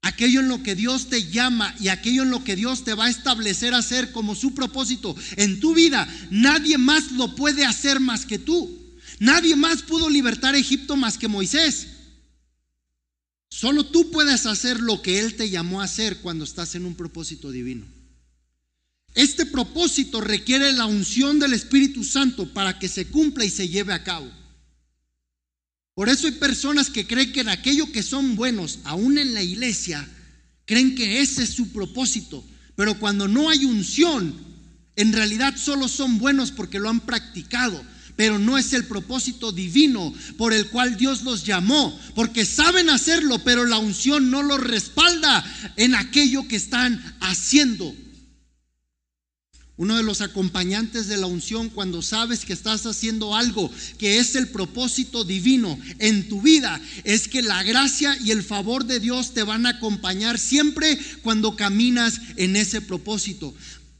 Aquello 0.00 0.38
en 0.38 0.48
lo 0.48 0.62
que 0.62 0.76
Dios 0.76 1.08
te 1.08 1.28
llama 1.28 1.74
y 1.80 1.88
aquello 1.88 2.22
en 2.22 2.30
lo 2.30 2.44
que 2.44 2.54
Dios 2.54 2.84
te 2.84 2.94
va 2.94 3.06
a 3.06 3.10
establecer 3.10 3.74
hacer 3.74 4.12
como 4.12 4.36
su 4.36 4.54
propósito 4.54 5.16
en 5.34 5.58
tu 5.58 5.74
vida, 5.74 6.06
nadie 6.30 6.78
más 6.78 7.10
lo 7.10 7.34
puede 7.34 7.64
hacer 7.64 7.98
más 7.98 8.24
que 8.24 8.38
tú. 8.38 8.78
Nadie 9.18 9.56
más 9.56 9.82
pudo 9.82 10.08
libertar 10.08 10.54
a 10.54 10.58
Egipto 10.58 10.94
más 10.94 11.18
que 11.18 11.26
Moisés. 11.26 11.88
Solo 13.48 13.86
tú 13.86 14.12
puedes 14.12 14.46
hacer 14.46 14.78
lo 14.78 15.02
que 15.02 15.18
Él 15.18 15.34
te 15.34 15.50
llamó 15.50 15.80
a 15.80 15.84
hacer 15.84 16.18
cuando 16.18 16.44
estás 16.44 16.76
en 16.76 16.86
un 16.86 16.94
propósito 16.94 17.50
divino. 17.50 18.01
Este 19.14 19.44
propósito 19.44 20.20
requiere 20.20 20.72
la 20.72 20.86
unción 20.86 21.38
del 21.38 21.52
Espíritu 21.52 22.02
Santo 22.04 22.52
para 22.52 22.78
que 22.78 22.88
se 22.88 23.06
cumpla 23.06 23.44
y 23.44 23.50
se 23.50 23.68
lleve 23.68 23.92
a 23.92 24.02
cabo. 24.02 24.30
Por 25.94 26.08
eso 26.08 26.26
hay 26.26 26.32
personas 26.32 26.88
que 26.88 27.06
creen 27.06 27.32
que 27.32 27.40
en 27.40 27.50
aquello 27.50 27.92
que 27.92 28.02
son 28.02 28.34
buenos, 28.34 28.78
aún 28.84 29.18
en 29.18 29.34
la 29.34 29.42
iglesia, 29.42 30.08
creen 30.64 30.94
que 30.94 31.20
ese 31.20 31.42
es 31.42 31.50
su 31.50 31.70
propósito. 31.72 32.42
Pero 32.74 32.98
cuando 32.98 33.28
no 33.28 33.50
hay 33.50 33.66
unción, 33.66 34.34
en 34.96 35.12
realidad 35.12 35.54
solo 35.56 35.88
son 35.88 36.18
buenos 36.18 36.50
porque 36.50 36.78
lo 36.78 36.88
han 36.88 37.00
practicado 37.00 37.82
pero 38.16 38.38
no 38.38 38.58
es 38.58 38.72
el 38.72 38.84
propósito 38.84 39.52
divino 39.52 40.12
por 40.36 40.52
el 40.52 40.68
cual 40.68 40.96
Dios 40.96 41.22
los 41.22 41.44
llamó, 41.44 41.98
porque 42.14 42.44
saben 42.44 42.90
hacerlo, 42.90 43.38
pero 43.42 43.64
la 43.64 43.78
unción 43.78 44.30
no 44.30 44.42
los 44.42 44.60
respalda 44.60 45.44
en 45.76 45.94
aquello 45.94 46.46
que 46.46 46.56
están 46.56 47.16
haciendo. 47.20 47.94
Uno 49.78 49.96
de 49.96 50.02
los 50.02 50.20
acompañantes 50.20 51.08
de 51.08 51.16
la 51.16 51.26
unción 51.26 51.70
cuando 51.70 52.02
sabes 52.02 52.44
que 52.44 52.52
estás 52.52 52.84
haciendo 52.84 53.34
algo 53.34 53.70
que 53.98 54.18
es 54.18 54.34
el 54.34 54.48
propósito 54.48 55.24
divino 55.24 55.78
en 55.98 56.28
tu 56.28 56.42
vida 56.42 56.78
es 57.04 57.26
que 57.26 57.40
la 57.40 57.62
gracia 57.62 58.16
y 58.22 58.32
el 58.32 58.42
favor 58.42 58.84
de 58.84 59.00
Dios 59.00 59.32
te 59.32 59.42
van 59.42 59.64
a 59.64 59.70
acompañar 59.70 60.38
siempre 60.38 60.98
cuando 61.22 61.56
caminas 61.56 62.20
en 62.36 62.56
ese 62.56 62.82
propósito. 62.82 63.54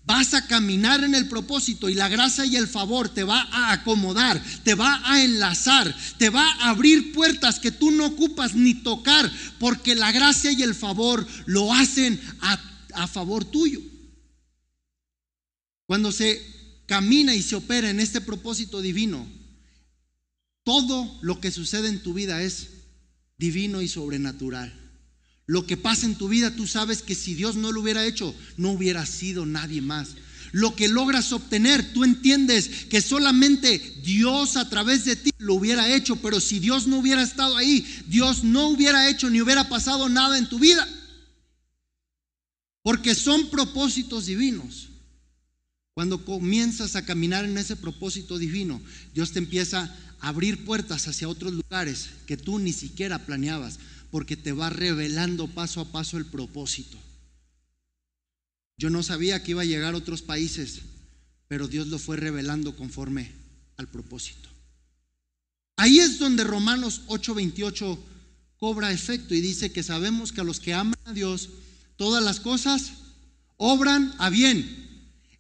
Vas 0.05 0.35
a 0.35 0.47
caminar 0.47 1.05
en 1.05 1.15
el 1.15 1.27
propósito 1.29 1.89
y 1.89 1.95
la 1.95 2.09
gracia 2.09 2.45
y 2.45 2.57
el 2.57 2.69
favor 2.69 3.09
te 3.09 3.25
va 3.25 3.41
a 3.51 3.73
acomodar, 3.73 4.43
te 4.65 4.75
va 4.75 5.01
a 5.05 5.23
enlazar, 5.23 5.95
te 6.19 6.29
va 6.29 6.47
a 6.61 6.71
abrir 6.71 7.13
puertas 7.13 7.59
que 7.59 7.71
tú 7.71 7.91
no 7.93 8.07
ocupas 8.07 8.55
ni 8.55 8.75
tocar, 8.75 9.33
porque 9.59 9.95
la 9.95 10.13
gracia 10.13 10.53
y 10.53 10.63
el 10.63 10.75
favor 10.75 11.27
lo 11.47 11.73
hacen 11.73 12.21
a, 12.41 12.61
a 12.95 13.07
favor 13.07 13.45
tuyo. 13.45 13.81
Cuando 15.87 16.13
se 16.13 16.41
camina 16.87 17.35
y 17.35 17.43
se 17.43 17.57
opera 17.57 17.91
en 17.91 18.01
este 18.01 18.21
propósito 18.21 18.81
divino, 18.81 19.27
todo 20.65 21.19
lo 21.23 21.41
que 21.41 21.51
sucede 21.51 21.89
en 21.89 22.03
tu 22.03 22.15
vida 22.15 22.43
es 22.43 22.69
divino 23.39 23.83
y 23.83 23.89
sobrenatural. 23.89 24.73
Lo 25.47 25.67
que 25.67 25.77
pasa 25.77 26.07
en 26.07 26.15
tu 26.15 26.29
vida, 26.29 26.55
tú 26.55 26.67
sabes 26.67 27.03
que 27.03 27.15
si 27.15 27.35
Dios 27.35 27.57
no 27.57 27.73
lo 27.73 27.81
hubiera 27.81 28.07
hecho, 28.07 28.35
no 28.57 28.71
hubiera 28.71 29.05
sido 29.07 29.45
nadie 29.45 29.83
más. 29.83 30.11
Lo 30.53 30.77
que 30.77 30.87
logras 30.87 31.33
obtener, 31.33 31.93
tú 31.93 32.05
entiendes 32.05 32.69
que 32.91 33.01
solamente 33.01 33.79
Dios 34.03 34.57
a 34.57 34.69
través 34.69 35.05
de 35.05 35.17
ti 35.17 35.31
lo 35.39 35.55
hubiera 35.55 35.93
hecho, 35.93 36.17
pero 36.17 36.41
si 36.41 36.59
Dios 36.59 36.87
no 36.87 36.99
hubiera 36.99 37.23
estado 37.23 37.57
ahí, 37.57 37.85
Dios 38.07 38.45
no 38.45 38.69
hubiera 38.69 39.09
hecho 39.09 39.31
ni 39.31 39.41
hubiera 39.41 39.69
pasado 39.69 40.09
nada 40.09 40.39
en 40.39 40.49
tu 40.49 40.59
vida. 40.59 40.87
Porque 42.83 43.15
son 43.15 43.49
propósitos 43.49 44.27
divinos. 44.27 44.92
Cuando 45.95 46.25
comienzas 46.25 46.97
a 46.97 47.05
caminar 47.05 47.45
en 47.45 47.59
ese 47.59 47.77
propósito 47.77 48.39
divino, 48.39 48.81
Dios 49.15 49.33
te 49.33 49.39
empieza 49.39 49.95
a 50.21 50.29
abrir 50.29 50.65
puertas 50.65 51.07
hacia 51.09 51.29
otros 51.29 51.53
lugares 51.53 52.11
que 52.27 52.37
tú 52.37 52.59
ni 52.59 52.73
siquiera 52.73 53.27
planeabas 53.27 53.79
porque 54.11 54.37
te 54.37 54.53
va 54.53 54.71
revelando 54.71 55.49
paso 55.49 55.81
a 55.81 55.93
paso 55.93 56.17
el 56.17 56.27
propósito. 56.27 56.99
Yo 58.79 58.91
no 58.91 59.03
sabía 59.03 59.43
que 59.43 59.53
iba 59.53 59.63
a 59.63 59.67
llegar 59.67 59.95
a 59.95 59.99
otros 59.99 60.23
países, 60.23 60.81
pero 61.49 61.69
Dios 61.69 61.89
lo 61.89 61.99
fue 61.99 62.17
revelando 62.17 62.75
conforme 62.77 63.31
al 63.77 63.89
propósito. 63.89 64.49
Ahí 65.77 65.99
es 65.99 66.19
donde 66.19 66.45
Romanos 66.45 67.03
8:28 67.07 67.99
cobra 68.57 68.93
efecto 68.93 69.35
y 69.35 69.41
dice 69.41 69.73
que 69.73 69.83
sabemos 69.83 70.33
que 70.33 70.41
a 70.41 70.45
los 70.45 70.61
que 70.61 70.75
aman 70.75 70.99
a 71.05 71.13
Dios, 71.13 71.51
todas 71.97 72.23
las 72.23 72.41
cosas 72.41 72.93
obran 73.57 74.15
a 74.19 74.31
bien. 74.31 74.92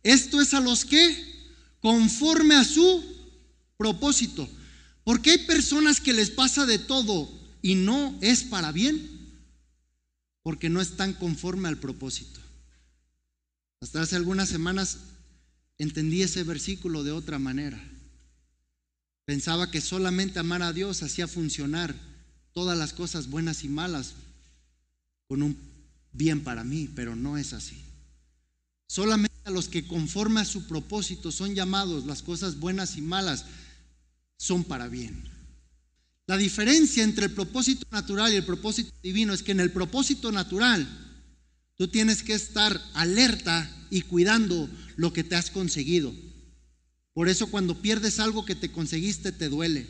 Esto 0.03 0.41
es 0.41 0.55
a 0.55 0.61
los 0.61 0.85
que, 0.85 1.17
conforme 1.81 2.55
a 2.55 2.65
su 2.65 3.05
propósito. 3.77 4.49
Porque 5.05 5.33
hay 5.33 5.39
personas 5.39 6.01
que 6.01 6.13
les 6.13 6.31
pasa 6.31 6.67
de 6.67 6.79
todo 6.79 7.31
y 7.61 7.75
no 7.75 8.17
es 8.21 8.45
para 8.45 8.73
bien, 8.73 9.09
porque 10.43 10.69
no 10.69 10.81
están 10.81 11.13
conforme 11.15 11.69
al 11.69 11.79
propósito. 11.79 12.41
Hasta 13.81 14.03
hace 14.03 14.17
algunas 14.17 14.49
semanas 14.49 14.99
entendí 15.79 16.23
ese 16.23 16.45
versículo 16.45 17.03
de 17.03 17.13
otra 17.13 17.39
manera. 17.39 17.83
Pensaba 19.25 19.71
que 19.71 19.81
solamente 19.81 20.39
amar 20.39 20.63
a 20.63 20.73
Dios 20.73 21.03
hacía 21.03 21.27
funcionar 21.27 21.95
todas 22.53 22.79
las 22.79 22.93
cosas 22.93 23.29
buenas 23.29 23.65
y 23.65 23.69
malas 23.69 24.15
con 25.27 25.43
un 25.43 25.57
bien 26.13 26.43
para 26.43 26.63
mí, 26.63 26.89
pero 26.95 27.17
no 27.17 27.39
es 27.39 27.53
así. 27.53 27.82
Solamente 28.93 29.41
a 29.47 29.51
los 29.51 29.69
que 29.69 29.87
conforme 29.87 30.43
a 30.43 30.45
su 30.45 30.67
propósito 30.67 31.33
son 31.33 31.55
llamados, 31.55 32.05
las 32.05 32.21
cosas 32.21 32.61
buenas 32.61 32.99
y 32.99 33.01
malas 33.01 33.47
son 34.37 34.65
para 34.65 34.87
bien. 34.89 35.25
La 36.27 36.37
diferencia 36.37 37.03
entre 37.03 37.25
el 37.25 37.33
propósito 37.33 37.87
natural 37.91 38.35
y 38.35 38.37
el 38.37 38.45
propósito 38.45 38.93
divino 39.03 39.33
es 39.33 39.43
que 39.43 39.53
en 39.53 39.61
el 39.61 39.73
propósito 39.73 40.31
natural 40.31 40.87
tú 41.79 41.89
tienes 41.89 42.23
que 42.23 42.35
estar 42.35 42.83
alerta 42.93 43.75
y 43.89 44.03
cuidando 44.03 44.69
lo 44.97 45.11
que 45.15 45.25
te 45.25 45.37
has 45.37 45.51
conseguido. 45.51 46.13
Por 47.15 47.31
eso 47.31 47.47
cuando 47.47 47.81
pierdes 47.81 48.21
algo 48.21 48.45
que 48.45 48.57
te 48.57 48.71
conseguiste 48.71 49.33
te 49.33 49.49
duele. 49.49 49.87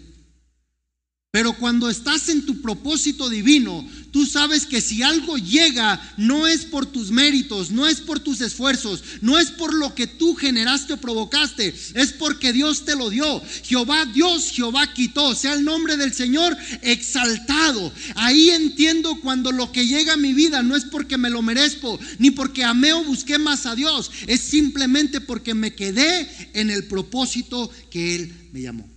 Pero 1.32 1.54
cuando 1.54 1.88
estás 1.88 2.28
en 2.28 2.44
tu 2.44 2.60
propósito 2.60 3.30
divino, 3.30 3.88
tú 4.10 4.26
sabes 4.26 4.66
que 4.66 4.82
si 4.82 5.02
algo 5.02 5.38
llega, 5.38 5.98
no 6.18 6.46
es 6.46 6.66
por 6.66 6.84
tus 6.84 7.10
méritos, 7.10 7.70
no 7.70 7.88
es 7.88 8.02
por 8.02 8.20
tus 8.20 8.42
esfuerzos, 8.42 9.02
no 9.22 9.38
es 9.38 9.50
por 9.50 9.72
lo 9.72 9.94
que 9.94 10.06
tú 10.06 10.34
generaste 10.34 10.92
o 10.92 10.96
provocaste, 10.98 11.74
es 11.94 12.12
porque 12.12 12.52
Dios 12.52 12.84
te 12.84 12.96
lo 12.96 13.08
dio. 13.08 13.40
Jehová 13.64 14.04
Dios, 14.04 14.50
Jehová 14.50 14.92
quitó, 14.92 15.34
sea 15.34 15.54
el 15.54 15.64
nombre 15.64 15.96
del 15.96 16.12
Señor 16.12 16.54
exaltado. 16.82 17.90
Ahí 18.14 18.50
entiendo 18.50 19.18
cuando 19.22 19.52
lo 19.52 19.72
que 19.72 19.86
llega 19.86 20.12
a 20.12 20.18
mi 20.18 20.34
vida 20.34 20.62
no 20.62 20.76
es 20.76 20.84
porque 20.84 21.16
me 21.16 21.30
lo 21.30 21.40
merezco, 21.40 21.98
ni 22.18 22.30
porque 22.30 22.62
amé 22.62 22.92
o 22.92 23.04
busqué 23.04 23.38
más 23.38 23.64
a 23.64 23.74
Dios, 23.74 24.10
es 24.26 24.42
simplemente 24.42 25.22
porque 25.22 25.54
me 25.54 25.74
quedé 25.74 26.28
en 26.52 26.68
el 26.68 26.84
propósito 26.84 27.70
que 27.88 28.16
Él 28.16 28.34
me 28.52 28.60
llamó. 28.60 28.91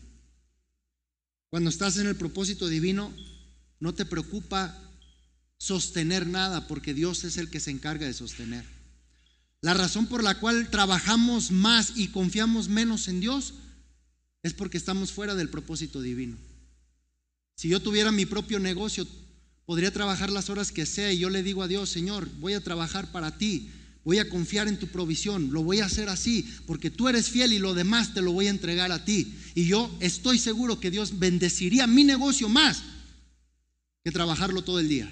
Cuando 1.55 1.69
estás 1.69 1.95
en 1.95 2.07
el 2.07 2.17
propósito 2.17 2.67
divino, 2.67 3.13
no 3.79 3.93
te 3.93 4.03
preocupa 4.03 4.77
sostener 5.57 6.27
nada, 6.27 6.67
porque 6.67 6.93
Dios 6.93 7.23
es 7.23 7.37
el 7.37 7.49
que 7.49 7.61
se 7.61 7.71
encarga 7.71 8.05
de 8.05 8.13
sostener. 8.13 8.65
La 9.61 9.73
razón 9.73 10.07
por 10.07 10.21
la 10.21 10.37
cual 10.41 10.69
trabajamos 10.69 11.51
más 11.51 11.93
y 11.95 12.09
confiamos 12.09 12.67
menos 12.67 13.07
en 13.07 13.21
Dios 13.21 13.53
es 14.43 14.53
porque 14.53 14.77
estamos 14.77 15.13
fuera 15.13 15.33
del 15.33 15.47
propósito 15.47 16.01
divino. 16.01 16.35
Si 17.55 17.69
yo 17.69 17.79
tuviera 17.79 18.11
mi 18.11 18.25
propio 18.25 18.59
negocio, 18.59 19.07
podría 19.65 19.93
trabajar 19.93 20.31
las 20.31 20.49
horas 20.49 20.73
que 20.73 20.85
sea 20.85 21.13
y 21.13 21.19
yo 21.19 21.29
le 21.29 21.41
digo 21.41 21.63
a 21.63 21.69
Dios, 21.69 21.89
Señor, 21.89 22.27
voy 22.41 22.51
a 22.51 22.65
trabajar 22.65 23.13
para 23.13 23.37
ti, 23.37 23.71
voy 24.05 24.19
a 24.19 24.29
confiar 24.29 24.67
en 24.67 24.77
tu 24.77 24.87
provisión, 24.87 25.51
lo 25.51 25.63
voy 25.63 25.79
a 25.79 25.85
hacer 25.85 26.07
así, 26.09 26.47
porque 26.67 26.91
tú 26.91 27.09
eres 27.09 27.29
fiel 27.29 27.51
y 27.51 27.59
lo 27.59 27.73
demás 27.73 28.13
te 28.13 28.21
lo 28.21 28.31
voy 28.31 28.47
a 28.47 28.51
entregar 28.51 28.91
a 28.91 29.03
ti. 29.03 29.35
Y 29.55 29.65
yo 29.65 29.93
estoy 29.99 30.37
seguro 30.37 30.79
que 30.79 30.91
Dios 30.91 31.17
bendeciría 31.19 31.87
mi 31.87 32.03
negocio 32.03 32.47
más 32.47 32.83
que 34.03 34.11
trabajarlo 34.11 34.63
todo 34.63 34.79
el 34.79 34.87
día. 34.87 35.11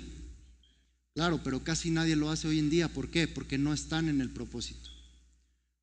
Claro, 1.16 1.42
pero 1.44 1.64
casi 1.64 1.90
nadie 1.90 2.16
lo 2.16 2.30
hace 2.30 2.48
hoy 2.48 2.60
en 2.60 2.70
día. 2.70 2.88
¿Por 2.88 3.10
qué? 3.10 3.28
Porque 3.28 3.58
no 3.58 3.74
están 3.74 4.10
en 4.10 4.22
el 4.22 4.30
propósito. 4.30 4.90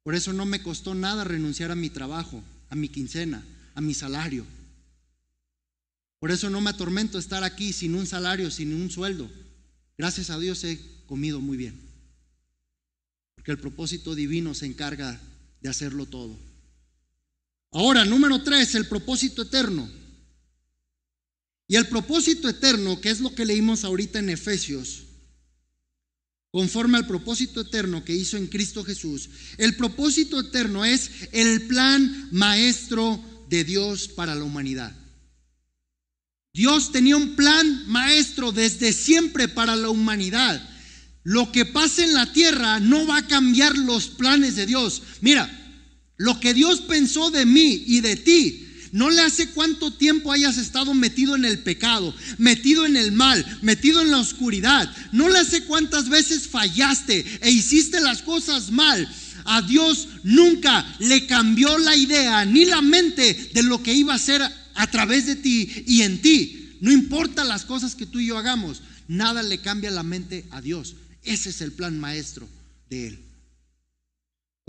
Por 0.04 0.14
eso 0.14 0.32
no 0.32 0.46
me 0.46 0.62
costó 0.62 0.94
nada 0.94 1.24
renunciar 1.24 1.72
a 1.72 1.76
mi 1.76 1.90
trabajo, 1.90 2.42
a 2.68 2.76
mi 2.76 2.88
quincena, 2.88 3.44
a 3.74 3.80
mi 3.80 3.92
salario. 3.92 4.46
Por 6.20 6.30
eso 6.30 6.48
no 6.48 6.60
me 6.60 6.70
atormento 6.70 7.18
estar 7.18 7.42
aquí 7.42 7.72
sin 7.72 7.96
un 7.96 8.06
salario, 8.06 8.50
sin 8.52 8.72
un 8.72 8.88
sueldo. 8.88 9.28
Gracias 9.98 10.30
a 10.30 10.38
Dios 10.38 10.62
he 10.62 10.80
comido 11.06 11.40
muy 11.40 11.56
bien. 11.56 11.89
Porque 13.40 13.52
el 13.52 13.58
propósito 13.58 14.14
divino 14.14 14.52
se 14.52 14.66
encarga 14.66 15.18
de 15.62 15.70
hacerlo 15.70 16.04
todo. 16.04 16.38
Ahora, 17.72 18.04
número 18.04 18.42
tres, 18.42 18.74
el 18.74 18.86
propósito 18.86 19.40
eterno. 19.40 19.90
Y 21.66 21.76
el 21.76 21.88
propósito 21.88 22.50
eterno, 22.50 23.00
que 23.00 23.08
es 23.08 23.20
lo 23.20 23.34
que 23.34 23.46
leímos 23.46 23.84
ahorita 23.84 24.18
en 24.18 24.28
Efesios, 24.28 25.04
conforme 26.50 26.98
al 26.98 27.06
propósito 27.06 27.62
eterno 27.62 28.04
que 28.04 28.14
hizo 28.14 28.36
en 28.36 28.46
Cristo 28.46 28.84
Jesús, 28.84 29.30
el 29.56 29.74
propósito 29.74 30.38
eterno 30.38 30.84
es 30.84 31.10
el 31.32 31.66
plan 31.66 32.28
maestro 32.32 33.24
de 33.48 33.64
Dios 33.64 34.08
para 34.08 34.34
la 34.34 34.44
humanidad. 34.44 34.94
Dios 36.52 36.92
tenía 36.92 37.16
un 37.16 37.36
plan 37.36 37.88
maestro 37.88 38.52
desde 38.52 38.92
siempre 38.92 39.48
para 39.48 39.76
la 39.76 39.88
humanidad. 39.88 40.69
Lo 41.22 41.52
que 41.52 41.66
pasa 41.66 42.04
en 42.04 42.14
la 42.14 42.32
tierra 42.32 42.80
no 42.80 43.06
va 43.06 43.18
a 43.18 43.26
cambiar 43.26 43.76
los 43.76 44.08
planes 44.08 44.56
de 44.56 44.66
Dios. 44.66 45.02
Mira, 45.20 45.48
lo 46.16 46.40
que 46.40 46.54
Dios 46.54 46.80
pensó 46.80 47.30
de 47.30 47.46
mí 47.46 47.84
y 47.86 48.00
de 48.00 48.16
ti 48.16 48.66
no 48.92 49.10
le 49.10 49.22
hace 49.22 49.48
cuánto 49.50 49.92
tiempo 49.92 50.32
hayas 50.32 50.56
estado 50.56 50.94
metido 50.94 51.36
en 51.36 51.44
el 51.44 51.60
pecado, 51.60 52.14
metido 52.38 52.86
en 52.86 52.96
el 52.96 53.12
mal, 53.12 53.44
metido 53.62 54.00
en 54.00 54.10
la 54.10 54.18
oscuridad. 54.18 54.90
No 55.12 55.28
le 55.28 55.38
hace 55.38 55.64
cuántas 55.64 56.08
veces 56.08 56.48
fallaste 56.48 57.24
e 57.40 57.50
hiciste 57.50 58.00
las 58.00 58.22
cosas 58.22 58.70
mal. 58.70 59.08
A 59.44 59.62
Dios 59.62 60.08
nunca 60.22 60.86
le 60.98 61.26
cambió 61.26 61.78
la 61.78 61.96
idea 61.96 62.44
ni 62.44 62.64
la 62.64 62.82
mente 62.82 63.50
de 63.54 63.62
lo 63.62 63.82
que 63.82 63.94
iba 63.94 64.12
a 64.12 64.16
hacer 64.16 64.42
a 64.74 64.86
través 64.90 65.26
de 65.26 65.36
ti 65.36 65.84
y 65.86 66.02
en 66.02 66.20
ti. 66.20 66.76
No 66.80 66.90
importa 66.90 67.44
las 67.44 67.64
cosas 67.64 67.94
que 67.94 68.06
tú 68.06 68.18
y 68.20 68.26
yo 68.26 68.38
hagamos, 68.38 68.82
nada 69.06 69.42
le 69.42 69.58
cambia 69.58 69.90
la 69.90 70.02
mente 70.02 70.46
a 70.50 70.60
Dios. 70.60 70.94
Ese 71.22 71.50
es 71.50 71.60
el 71.60 71.72
plan 71.72 71.98
maestro 71.98 72.48
de 72.88 73.08
Él. 73.08 73.30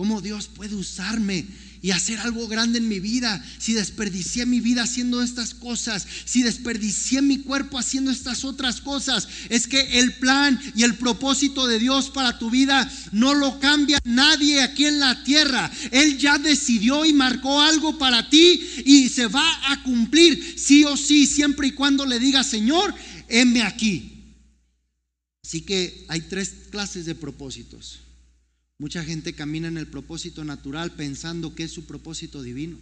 ¿Cómo 0.01 0.19
Dios 0.19 0.47
puede 0.47 0.73
usarme 0.73 1.45
y 1.83 1.91
hacer 1.91 2.17
algo 2.19 2.47
grande 2.47 2.79
en 2.79 2.87
mi 2.87 2.99
vida? 2.99 3.45
Si 3.59 3.73
desperdicié 3.73 4.47
mi 4.47 4.59
vida 4.59 4.81
haciendo 4.81 5.21
estas 5.21 5.53
cosas, 5.53 6.07
si 6.25 6.41
desperdicié 6.41 7.21
mi 7.21 7.37
cuerpo 7.37 7.77
haciendo 7.77 8.09
estas 8.09 8.43
otras 8.43 8.81
cosas, 8.81 9.27
es 9.49 9.67
que 9.67 9.99
el 9.99 10.13
plan 10.15 10.59
y 10.75 10.81
el 10.81 10.95
propósito 10.95 11.67
de 11.67 11.77
Dios 11.77 12.09
para 12.09 12.39
tu 12.39 12.49
vida 12.49 12.91
no 13.11 13.35
lo 13.35 13.59
cambia 13.59 13.99
nadie 14.03 14.63
aquí 14.63 14.85
en 14.85 14.99
la 14.99 15.23
tierra. 15.23 15.71
Él 15.91 16.17
ya 16.17 16.39
decidió 16.39 17.05
y 17.05 17.13
marcó 17.13 17.61
algo 17.61 17.99
para 17.99 18.27
ti 18.27 18.59
y 18.85 19.07
se 19.09 19.27
va 19.27 19.71
a 19.71 19.83
cumplir 19.83 20.55
sí 20.57 20.83
o 20.83 20.97
sí, 20.97 21.27
siempre 21.27 21.67
y 21.67 21.73
cuando 21.73 22.07
le 22.07 22.17
diga, 22.17 22.43
Señor, 22.43 22.95
heme 23.27 23.61
aquí. 23.61 24.11
Así 25.51 25.63
que 25.63 26.05
hay 26.07 26.21
tres 26.21 26.55
clases 26.69 27.05
de 27.05 27.13
propósitos. 27.13 27.99
Mucha 28.77 29.03
gente 29.03 29.33
camina 29.33 29.67
en 29.67 29.77
el 29.77 29.85
propósito 29.85 30.45
natural 30.45 30.93
pensando 30.93 31.55
que 31.55 31.63
es 31.63 31.73
su 31.73 31.83
propósito 31.83 32.41
divino. 32.41 32.77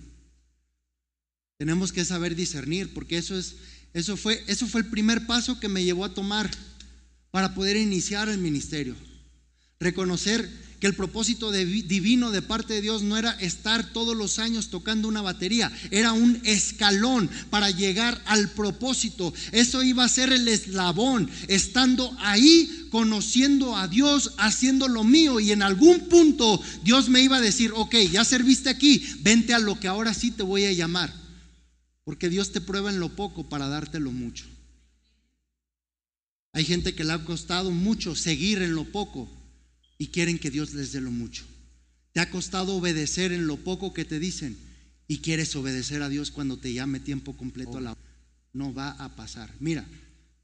Tenemos 1.57 1.91
que 1.91 2.05
saber 2.05 2.35
discernir 2.35 2.93
porque 2.93 3.17
eso 3.17 3.35
es 3.39 3.55
eso 3.95 4.15
fue 4.15 4.43
eso 4.45 4.67
fue 4.67 4.81
el 4.81 4.87
primer 4.87 5.25
paso 5.25 5.59
que 5.59 5.67
me 5.67 5.83
llevó 5.83 6.05
a 6.05 6.13
tomar 6.13 6.47
para 7.31 7.55
poder 7.55 7.75
iniciar 7.75 8.29
el 8.29 8.37
ministerio. 8.37 8.95
Reconocer 9.79 10.47
que 10.79 10.87
el 10.87 10.95
propósito 10.95 11.51
divino 11.51 12.31
de 12.31 12.41
parte 12.41 12.73
de 12.73 12.81
Dios 12.81 13.03
no 13.03 13.17
era 13.17 13.31
estar 13.31 13.91
todos 13.91 14.15
los 14.15 14.39
años 14.39 14.69
tocando 14.69 15.07
una 15.07 15.21
batería, 15.21 15.71
era 15.91 16.13
un 16.13 16.39
escalón 16.45 17.29
para 17.49 17.69
llegar 17.69 18.21
al 18.25 18.49
propósito. 18.51 19.33
Eso 19.51 19.83
iba 19.83 20.05
a 20.05 20.09
ser 20.09 20.31
el 20.31 20.47
eslabón, 20.47 21.29
estando 21.47 22.15
ahí, 22.19 22.87
conociendo 22.91 23.75
a 23.75 23.87
Dios, 23.87 24.33
haciendo 24.37 24.87
lo 24.87 25.03
mío 25.03 25.39
y 25.39 25.51
en 25.51 25.61
algún 25.61 26.07
punto 26.07 26.61
Dios 26.83 27.09
me 27.09 27.21
iba 27.21 27.37
a 27.37 27.41
decir, 27.41 27.71
ok, 27.75 27.95
ya 28.11 28.23
serviste 28.23 28.69
aquí, 28.69 29.03
vente 29.19 29.53
a 29.53 29.59
lo 29.59 29.79
que 29.79 29.89
ahora 29.89 30.13
sí 30.13 30.31
te 30.31 30.43
voy 30.43 30.65
a 30.65 30.73
llamar. 30.73 31.13
Porque 32.05 32.29
Dios 32.29 32.51
te 32.51 32.61
prueba 32.61 32.89
en 32.89 32.99
lo 32.99 33.15
poco 33.15 33.49
para 33.49 33.67
darte 33.67 33.99
lo 33.99 34.11
mucho. 34.11 34.45
Hay 36.53 36.65
gente 36.65 36.95
que 36.95 37.03
le 37.03 37.13
ha 37.13 37.23
costado 37.25 37.69
mucho 37.69 38.15
seguir 38.15 38.61
en 38.61 38.73
lo 38.73 38.85
poco 38.85 39.38
y 39.99 40.07
quieren 40.07 40.39
que 40.39 40.49
Dios 40.49 40.73
les 40.73 40.93
dé 40.93 41.01
lo 41.01 41.11
mucho. 41.11 41.45
Te 42.13 42.21
ha 42.21 42.31
costado 42.31 42.75
obedecer 42.75 43.31
en 43.31 43.45
lo 43.45 43.57
poco 43.57 43.93
que 43.93 44.05
te 44.05 44.19
dicen 44.19 44.57
y 45.07 45.19
quieres 45.19 45.55
obedecer 45.55 46.01
a 46.01 46.09
Dios 46.09 46.31
cuando 46.31 46.57
te 46.57 46.73
llame 46.73 46.99
tiempo 46.99 47.37
completo 47.37 47.77
a 47.77 47.81
la 47.81 47.97
No 48.53 48.73
va 48.73 48.91
a 48.91 49.15
pasar. 49.15 49.53
Mira, 49.59 49.85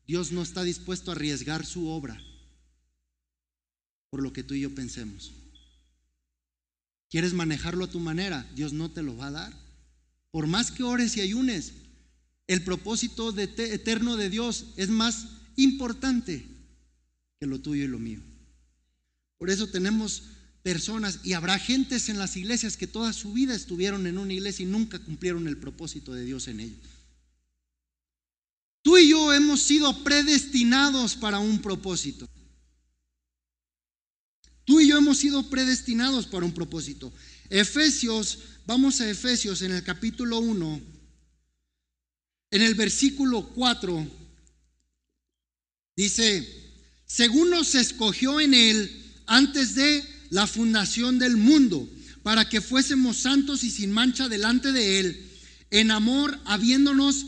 Dios 0.05 0.31
no 0.31 0.43
está 0.43 0.63
dispuesto 0.63 1.09
a 1.09 1.15
arriesgar 1.15 1.65
su 1.65 1.87
obra 1.87 2.21
por 4.11 4.21
lo 4.21 4.33
que 4.33 4.43
tú 4.43 4.53
y 4.53 4.61
yo 4.61 4.75
pensemos. 4.75 5.33
¿Quieres 7.09 7.33
manejarlo 7.33 7.85
a 7.85 7.89
tu 7.89 7.99
manera? 7.99 8.49
Dios 8.55 8.73
no 8.73 8.91
te 8.91 9.03
lo 9.03 9.15
va 9.15 9.27
a 9.27 9.31
dar. 9.31 9.53
Por 10.31 10.47
más 10.47 10.71
que 10.71 10.83
ores 10.83 11.15
y 11.15 11.21
ayunes, 11.21 11.73
el 12.47 12.61
propósito 12.63 13.33
eterno 13.37 14.17
de 14.17 14.29
Dios 14.29 14.73
es 14.75 14.89
más 14.89 15.27
importante 15.55 16.45
que 17.39 17.47
lo 17.47 17.61
tuyo 17.61 17.85
y 17.85 17.87
lo 17.87 17.99
mío. 17.99 18.19
Por 19.45 19.51
eso 19.51 19.67
tenemos 19.67 20.23
personas 20.63 21.19
y 21.23 21.33
habrá 21.33 21.59
gentes 21.59 22.09
en 22.09 22.17
las 22.17 22.35
iglesias 22.35 22.77
que 22.77 22.87
toda 22.87 23.13
su 23.13 23.31
vida 23.31 23.53
estuvieron 23.53 24.07
en 24.07 24.17
una 24.17 24.33
iglesia 24.33 24.63
y 24.63 24.65
nunca 24.65 24.97
cumplieron 24.97 25.47
el 25.47 25.57
propósito 25.57 26.15
de 26.15 26.25
Dios 26.25 26.47
en 26.47 26.61
ellos. 26.61 26.79
Tú 28.81 28.97
y 28.97 29.11
yo 29.11 29.31
hemos 29.33 29.61
sido 29.61 30.03
predestinados 30.03 31.15
para 31.15 31.37
un 31.37 31.61
propósito. 31.61 32.27
Tú 34.63 34.81
y 34.81 34.87
yo 34.87 34.97
hemos 34.97 35.19
sido 35.19 35.47
predestinados 35.47 36.25
para 36.25 36.43
un 36.43 36.51
propósito. 36.51 37.13
Efesios, 37.51 38.39
vamos 38.65 38.99
a 38.99 39.07
Efesios 39.07 39.61
en 39.61 39.73
el 39.73 39.83
capítulo 39.83 40.39
1, 40.39 40.81
en 42.49 42.61
el 42.63 42.73
versículo 42.73 43.49
4, 43.49 44.07
dice, 45.95 46.65
según 47.05 47.51
nos 47.51 47.75
escogió 47.75 48.39
en 48.39 48.55
él, 48.55 49.03
antes 49.27 49.75
de 49.75 50.03
la 50.29 50.47
fundación 50.47 51.19
del 51.19 51.37
mundo, 51.37 51.89
para 52.23 52.49
que 52.49 52.61
fuésemos 52.61 53.17
santos 53.17 53.63
y 53.63 53.69
sin 53.69 53.91
mancha 53.91 54.27
delante 54.29 54.71
de 54.71 54.99
Él, 54.99 55.31
en 55.69 55.91
amor 55.91 56.39
habiéndonos 56.45 57.27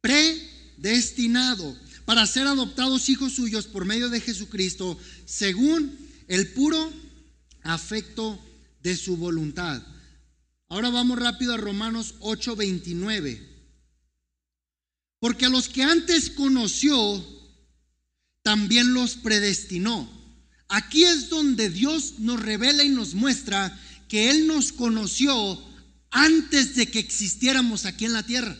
predestinado 0.00 1.76
para 2.04 2.26
ser 2.26 2.46
adoptados 2.46 3.08
hijos 3.08 3.34
suyos 3.34 3.66
por 3.66 3.84
medio 3.84 4.08
de 4.08 4.20
Jesucristo, 4.20 4.98
según 5.26 5.96
el 6.26 6.48
puro 6.52 6.92
afecto 7.62 8.38
de 8.82 8.96
su 8.96 9.16
voluntad. 9.16 9.82
Ahora 10.68 10.90
vamos 10.90 11.18
rápido 11.18 11.54
a 11.54 11.58
Romanos 11.58 12.14
8:29. 12.20 13.40
Porque 15.20 15.46
a 15.46 15.48
los 15.48 15.68
que 15.68 15.82
antes 15.82 16.30
conoció, 16.30 17.24
también 18.42 18.94
los 18.94 19.16
predestinó 19.16 20.17
Aquí 20.68 21.04
es 21.04 21.30
donde 21.30 21.70
Dios 21.70 22.18
nos 22.18 22.40
revela 22.40 22.84
y 22.84 22.90
nos 22.90 23.14
muestra 23.14 23.78
que 24.08 24.30
Él 24.30 24.46
nos 24.46 24.72
conoció 24.72 25.62
antes 26.10 26.74
de 26.74 26.90
que 26.90 26.98
existiéramos 26.98 27.86
aquí 27.86 28.04
en 28.04 28.12
la 28.12 28.22
tierra. 28.22 28.56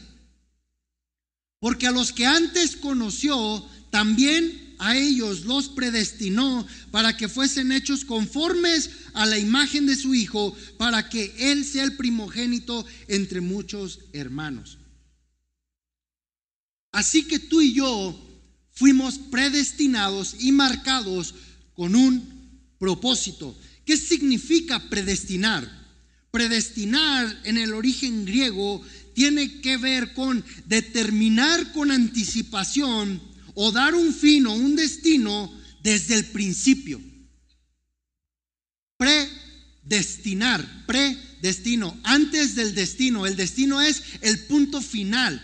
Porque 1.61 1.87
a 1.87 1.92
los 1.92 2.12
que 2.12 2.25
antes 2.25 2.77
conoció, 2.77 3.66
también 3.90 4.75
a 4.79 4.97
ellos 4.97 5.44
los 5.44 5.68
predestinó 5.68 6.66
para 6.90 7.16
que 7.16 7.29
fuesen 7.29 7.73
hechos 7.73 8.05
conformes 8.05 8.90
a 9.12 9.27
la 9.27 9.38
imagen 9.38 9.87
de 9.87 9.97
su 9.97 10.14
Hijo, 10.14 10.57
para 10.79 11.09
que 11.09 11.35
Él 11.38 11.64
sea 11.64 11.85
el 11.85 11.97
primogénito 11.97 12.87
entre 13.09 13.40
muchos 13.40 14.01
hermanos. 14.12 14.79
Así 16.92 17.25
que 17.25 17.38
tú 17.38 17.61
y 17.61 17.75
yo 17.75 18.18
fuimos 18.73 19.18
predestinados 19.18 20.37
y 20.38 20.53
marcados 20.53 21.35
con 21.79 21.95
un 21.95 22.75
propósito. 22.77 23.57
¿Qué 23.85 23.97
significa 23.97 24.81
predestinar? 24.91 25.62
Predestinar 26.33 27.41
en 27.45 27.57
el 27.57 27.73
origen 27.73 28.25
griego 28.25 28.85
tiene 29.14 29.61
que 29.61 29.77
ver 29.77 30.12
con 30.12 30.45
determinar 30.67 31.71
con 31.71 31.93
anticipación 31.93 33.23
o 33.55 33.71
dar 33.71 33.95
un 33.95 34.12
fin 34.12 34.49
o 34.49 34.55
un 34.55 34.75
destino 34.75 35.53
desde 35.81 36.17
el 36.17 36.25
principio. 36.25 37.01
Predestinar, 38.97 40.85
predestino, 40.85 41.97
antes 42.03 42.57
del 42.57 42.75
destino. 42.75 43.25
El 43.25 43.37
destino 43.37 43.81
es 43.81 44.03
el 44.23 44.41
punto 44.47 44.83
final, 44.83 45.41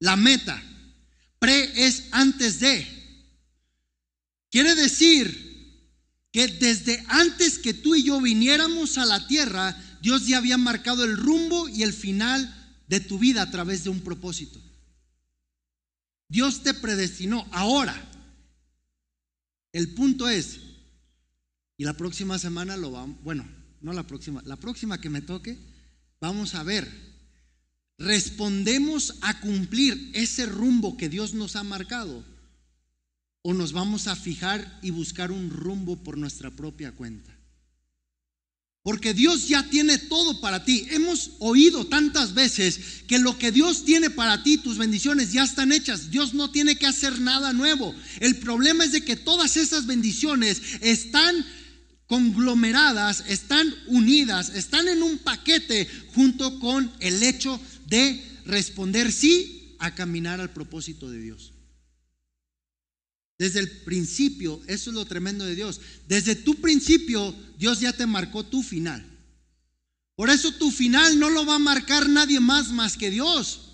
la 0.00 0.16
meta. 0.16 0.62
Pre 1.38 1.86
es 1.86 2.08
antes 2.10 2.60
de. 2.60 2.97
Quiere 4.58 4.74
decir 4.74 5.86
que 6.32 6.48
desde 6.48 7.04
antes 7.06 7.60
que 7.60 7.74
tú 7.74 7.94
y 7.94 8.02
yo 8.02 8.20
viniéramos 8.20 8.98
a 8.98 9.06
la 9.06 9.28
tierra, 9.28 9.80
Dios 10.02 10.26
ya 10.26 10.38
había 10.38 10.58
marcado 10.58 11.04
el 11.04 11.16
rumbo 11.16 11.68
y 11.68 11.84
el 11.84 11.92
final 11.92 12.74
de 12.88 12.98
tu 12.98 13.20
vida 13.20 13.42
a 13.42 13.52
través 13.52 13.84
de 13.84 13.90
un 13.90 14.00
propósito. 14.00 14.60
Dios 16.28 16.64
te 16.64 16.74
predestinó. 16.74 17.46
Ahora, 17.52 17.94
el 19.70 19.94
punto 19.94 20.28
es, 20.28 20.58
y 21.76 21.84
la 21.84 21.92
próxima 21.92 22.36
semana 22.36 22.76
lo 22.76 22.90
vamos, 22.90 23.22
bueno, 23.22 23.48
no 23.80 23.92
la 23.92 24.08
próxima, 24.08 24.42
la 24.44 24.56
próxima 24.56 25.00
que 25.00 25.08
me 25.08 25.22
toque, 25.22 25.56
vamos 26.20 26.56
a 26.56 26.64
ver, 26.64 26.90
¿respondemos 27.96 29.18
a 29.20 29.38
cumplir 29.38 30.10
ese 30.14 30.46
rumbo 30.46 30.96
que 30.96 31.08
Dios 31.08 31.32
nos 31.32 31.54
ha 31.54 31.62
marcado? 31.62 32.24
¿O 33.42 33.54
nos 33.54 33.72
vamos 33.72 34.06
a 34.08 34.16
fijar 34.16 34.78
y 34.82 34.90
buscar 34.90 35.30
un 35.30 35.50
rumbo 35.50 35.96
por 36.02 36.18
nuestra 36.18 36.50
propia 36.50 36.92
cuenta? 36.92 37.38
Porque 38.82 39.12
Dios 39.12 39.48
ya 39.48 39.68
tiene 39.68 39.98
todo 39.98 40.40
para 40.40 40.64
ti. 40.64 40.86
Hemos 40.90 41.32
oído 41.40 41.86
tantas 41.86 42.32
veces 42.32 42.80
que 43.06 43.18
lo 43.18 43.36
que 43.38 43.52
Dios 43.52 43.84
tiene 43.84 44.08
para 44.08 44.42
ti, 44.42 44.56
tus 44.56 44.78
bendiciones 44.78 45.32
ya 45.32 45.44
están 45.44 45.72
hechas. 45.72 46.10
Dios 46.10 46.32
no 46.32 46.50
tiene 46.50 46.76
que 46.76 46.86
hacer 46.86 47.20
nada 47.20 47.52
nuevo. 47.52 47.94
El 48.20 48.36
problema 48.36 48.84
es 48.84 48.92
de 48.92 49.02
que 49.02 49.16
todas 49.16 49.56
esas 49.56 49.86
bendiciones 49.86 50.62
están 50.80 51.44
conglomeradas, 52.06 53.24
están 53.28 53.72
unidas, 53.88 54.48
están 54.54 54.88
en 54.88 55.02
un 55.02 55.18
paquete 55.18 55.86
junto 56.14 56.58
con 56.58 56.90
el 57.00 57.22
hecho 57.22 57.60
de 57.86 58.24
responder 58.46 59.12
sí 59.12 59.76
a 59.78 59.94
caminar 59.94 60.40
al 60.40 60.50
propósito 60.50 61.10
de 61.10 61.20
Dios. 61.20 61.52
Desde 63.38 63.60
el 63.60 63.70
principio, 63.82 64.60
eso 64.66 64.90
es 64.90 64.94
lo 64.94 65.04
tremendo 65.04 65.44
de 65.44 65.54
Dios. 65.54 65.80
Desde 66.08 66.34
tu 66.34 66.56
principio, 66.56 67.34
Dios 67.56 67.78
ya 67.80 67.92
te 67.92 68.06
marcó 68.06 68.44
tu 68.44 68.62
final. 68.62 69.06
Por 70.16 70.30
eso 70.30 70.50
tu 70.52 70.72
final 70.72 71.18
no 71.20 71.30
lo 71.30 71.46
va 71.46 71.54
a 71.54 71.60
marcar 71.60 72.08
nadie 72.08 72.40
más 72.40 72.72
más 72.72 72.96
que 72.96 73.10
Dios. 73.10 73.68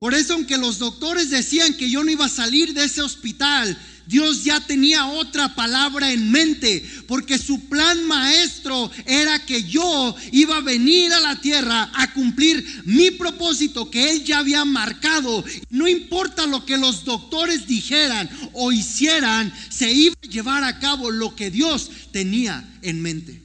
Por 0.00 0.12
eso 0.12 0.34
aunque 0.34 0.58
los 0.58 0.80
doctores 0.80 1.30
decían 1.30 1.74
que 1.74 1.88
yo 1.88 2.02
no 2.02 2.10
iba 2.10 2.26
a 2.26 2.28
salir 2.28 2.74
de 2.74 2.84
ese 2.84 3.00
hospital, 3.00 3.78
Dios 4.06 4.44
ya 4.44 4.60
tenía 4.60 5.06
otra 5.06 5.54
palabra 5.54 6.12
en 6.12 6.30
mente, 6.30 6.84
porque 7.06 7.38
su 7.38 7.68
plan 7.68 8.04
maestro 8.06 8.90
era 9.06 9.44
que 9.46 9.62
yo 9.64 10.14
iba 10.32 10.56
a 10.58 10.60
venir 10.60 11.12
a 11.12 11.20
la 11.20 11.40
tierra 11.40 11.90
a 11.94 12.12
cumplir 12.12 12.82
mi 12.84 13.10
propósito 13.10 13.90
que 13.90 14.10
Él 14.10 14.24
ya 14.24 14.38
había 14.38 14.64
marcado. 14.64 15.44
No 15.70 15.88
importa 15.88 16.46
lo 16.46 16.64
que 16.66 16.76
los 16.76 17.04
doctores 17.04 17.66
dijeran 17.66 18.28
o 18.52 18.72
hicieran, 18.72 19.52
se 19.70 19.90
iba 19.92 20.14
a 20.22 20.26
llevar 20.26 20.64
a 20.64 20.78
cabo 20.78 21.10
lo 21.10 21.34
que 21.34 21.50
Dios 21.50 21.90
tenía 22.12 22.68
en 22.82 23.00
mente. 23.00 23.42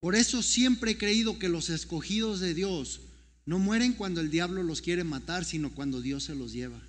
Por 0.00 0.14
eso 0.14 0.42
siempre 0.42 0.92
he 0.92 0.98
creído 0.98 1.38
que 1.38 1.50
los 1.50 1.68
escogidos 1.68 2.40
de 2.40 2.54
Dios 2.54 3.00
no 3.44 3.58
mueren 3.58 3.92
cuando 3.92 4.20
el 4.20 4.30
diablo 4.30 4.62
los 4.62 4.80
quiere 4.80 5.04
matar, 5.04 5.44
sino 5.44 5.74
cuando 5.74 6.00
Dios 6.00 6.24
se 6.24 6.34
los 6.34 6.52
lleva. 6.52 6.80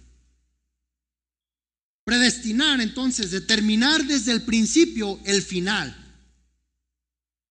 Predestinar 2.03 2.81
entonces, 2.81 3.31
determinar 3.31 4.05
desde 4.05 4.31
el 4.31 4.41
principio 4.41 5.19
el 5.25 5.41
final. 5.41 5.95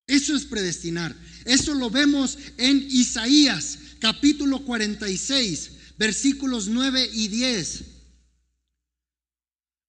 Eso 0.06 0.34
es 0.34 0.44
predestinar. 0.44 1.14
Eso 1.44 1.74
lo 1.74 1.88
vemos 1.88 2.36
en 2.56 2.84
Isaías 2.90 3.78
capítulo 4.00 4.64
46, 4.64 5.70
versículos 5.98 6.68
9 6.68 7.10
y 7.12 7.28
10. 7.28 7.84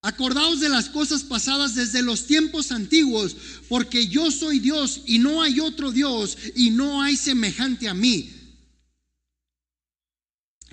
Acordaos 0.02 0.60
de 0.60 0.68
las 0.68 0.88
cosas 0.88 1.22
pasadas 1.22 1.74
desde 1.74 2.02
los 2.02 2.26
tiempos 2.26 2.72
antiguos, 2.72 3.36
porque 3.68 4.06
yo 4.06 4.30
soy 4.30 4.58
Dios 4.58 5.02
y 5.06 5.18
no 5.18 5.42
hay 5.42 5.60
otro 5.60 5.92
Dios 5.92 6.36
y 6.54 6.70
no 6.70 7.02
hay 7.02 7.16
semejante 7.16 7.88
a 7.88 7.94
mí 7.94 8.41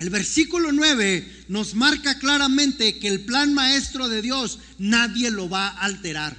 el 0.00 0.08
versículo 0.08 0.72
9 0.72 1.44
nos 1.48 1.74
marca 1.74 2.18
claramente 2.18 2.98
que 2.98 3.06
el 3.06 3.20
plan 3.20 3.52
maestro 3.52 4.08
de 4.08 4.22
Dios 4.22 4.58
nadie 4.78 5.30
lo 5.30 5.50
va 5.50 5.68
a 5.68 5.84
alterar. 5.84 6.34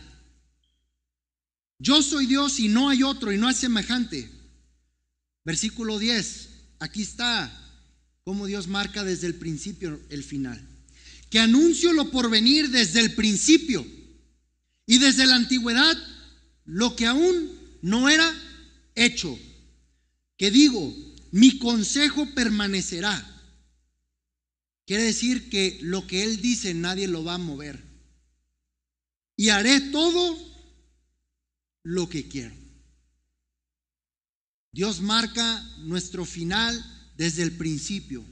Yo 1.78 2.02
soy 2.02 2.26
Dios 2.26 2.60
y 2.60 2.69
no 2.69 2.89
hay 2.89 3.04
otro 3.04 3.32
y 3.32 3.38
no 3.38 3.47
hay 3.47 3.54
semejante. 3.54 4.32
Versículo 5.45 6.00
10, 6.00 6.50
aquí 6.80 7.04
está 7.04 7.56
cómo 8.24 8.47
Dios 8.47 8.67
marca 8.67 9.04
desde 9.04 9.28
el 9.28 9.36
principio 9.36 10.02
el 10.10 10.24
final. 10.24 10.60
Que 11.30 11.38
anuncio 11.38 11.93
lo 11.93 12.10
por 12.10 12.32
venir 12.32 12.71
desde 12.71 13.00
el 13.00 13.13
principio 13.13 13.86
y 14.88 14.97
desde 14.97 15.28
la 15.28 15.36
antigüedad 15.36 15.95
lo 16.65 16.95
que 16.95 17.06
aún 17.06 17.52
no 17.84 18.10
era 18.10 18.34
hecho. 18.95 19.38
Que 20.36 20.50
digo, 20.50 20.95
mi 21.30 21.60
consejo 21.60 22.28
permanecerá 22.34 23.30
Quiere 24.91 25.06
decir 25.06 25.49
que 25.49 25.80
lo 25.84 26.06
que 26.06 26.21
Él 26.21 26.41
dice 26.41 26.73
nadie 26.73 27.08
lo 27.08 27.23
va 27.23 27.36
a 27.36 27.38
mover. 27.38 27.82
Y 29.38 29.47
haré 29.47 29.80
todo 29.80 30.38
lo 31.84 32.10
que 32.10 32.27
quiero. 32.27 32.54
Dios 34.73 34.99
marca 34.99 35.62
nuestro 35.77 36.25
final 36.25 36.75
desde 37.15 37.41
el 37.41 37.54
principio. 37.54 38.25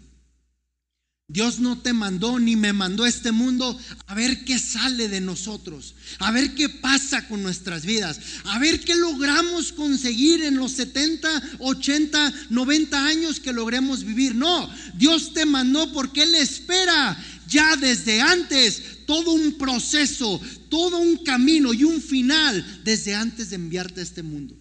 Dios 1.30 1.60
no 1.60 1.78
te 1.78 1.94
mandó 1.94 2.39
ni 2.39 2.56
me 2.56 2.74
mandó 2.74 3.04
a 3.04 3.08
este 3.08 3.32
mundo 3.32 3.80
a 4.08 4.15
ver 4.15 4.44
qué 4.46 4.58
sale 4.58 5.08
de 5.10 5.22
nosotros, 5.22 5.94
a 6.18 6.32
ver 6.32 6.56
qué 6.56 6.70
pasa 6.70 7.28
con 7.28 7.44
nuestras 7.44 7.86
vidas, 7.86 8.20
a 8.46 8.58
ver 8.58 8.80
qué 8.80 8.96
logramos 8.96 9.72
conseguir 9.72 10.44
en 10.44 10.58
los 10.58 10.72
70, 10.72 11.58
80, 11.60 12.34
90 12.50 13.06
años 13.06 13.39
que 13.39 13.54
logremos 13.54 14.04
vivir. 14.04 14.34
No, 14.34 14.68
Dios 14.96 15.34
te 15.34 15.46
mandó 15.46 15.94
porque 15.94 16.24
Él 16.24 16.34
espera 16.34 17.15
ya 17.48 17.76
desde 17.76 18.22
antes 18.22 19.06
todo 19.06 19.32
un 19.32 19.60
proceso, 19.60 20.42
todo 20.70 20.98
un 20.98 21.24
camino 21.24 21.76
y 21.76 21.84
un 21.84 22.02
final 22.02 22.82
desde 22.84 23.13
antes 23.13 23.52
de 23.52 23.58
enviarte 23.58 24.00
a 24.00 24.04
este 24.04 24.24
mundo. 24.24 24.58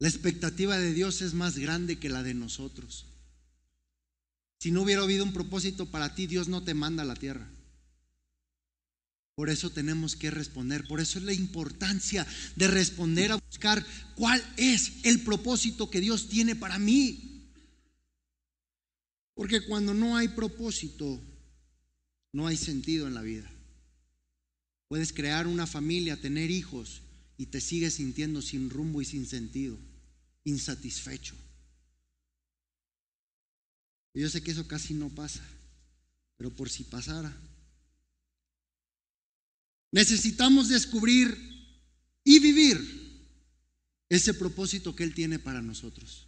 La 0.00 0.08
expectativa 0.08 0.76
de 0.78 0.92
Dios 0.92 1.22
es 1.22 1.32
más 1.32 1.58
grande 1.58 2.00
que 2.00 2.08
la 2.08 2.24
de 2.24 2.34
nosotros. 2.34 3.06
Si 4.58 4.70
no 4.70 4.82
hubiera 4.82 5.02
habido 5.02 5.24
un 5.24 5.32
propósito 5.32 5.86
para 5.86 6.14
ti, 6.14 6.26
Dios 6.26 6.48
no 6.48 6.64
te 6.64 6.74
manda 6.74 7.02
a 7.02 7.06
la 7.06 7.14
tierra. 7.14 7.48
Por 9.36 9.50
eso 9.50 9.70
tenemos 9.70 10.16
que 10.16 10.32
responder, 10.32 10.84
por 10.88 11.00
eso 11.00 11.20
es 11.20 11.24
la 11.24 11.32
importancia 11.32 12.26
de 12.56 12.66
responder 12.66 13.30
a 13.30 13.36
buscar 13.36 13.86
cuál 14.16 14.42
es 14.56 15.04
el 15.04 15.20
propósito 15.20 15.88
que 15.90 16.00
Dios 16.00 16.28
tiene 16.28 16.56
para 16.56 16.80
mí. 16.80 17.44
Porque 19.34 19.64
cuando 19.64 19.94
no 19.94 20.16
hay 20.16 20.26
propósito, 20.26 21.20
no 22.32 22.48
hay 22.48 22.56
sentido 22.56 23.06
en 23.06 23.14
la 23.14 23.22
vida. 23.22 23.48
Puedes 24.88 25.12
crear 25.12 25.46
una 25.46 25.68
familia, 25.68 26.20
tener 26.20 26.50
hijos 26.50 27.02
y 27.36 27.46
te 27.46 27.60
sigues 27.60 27.94
sintiendo 27.94 28.42
sin 28.42 28.70
rumbo 28.70 29.00
y 29.00 29.04
sin 29.04 29.24
sentido, 29.24 29.78
insatisfecho. 30.42 31.36
Yo 34.18 34.28
sé 34.28 34.42
que 34.42 34.50
eso 34.50 34.66
casi 34.66 34.94
no 34.94 35.10
pasa, 35.10 35.44
pero 36.36 36.50
por 36.50 36.68
si 36.68 36.82
pasara. 36.82 37.32
Necesitamos 39.92 40.68
descubrir 40.68 41.38
y 42.24 42.40
vivir 42.40 43.28
ese 44.08 44.34
propósito 44.34 44.96
que 44.96 45.04
Él 45.04 45.14
tiene 45.14 45.38
para 45.38 45.62
nosotros. 45.62 46.26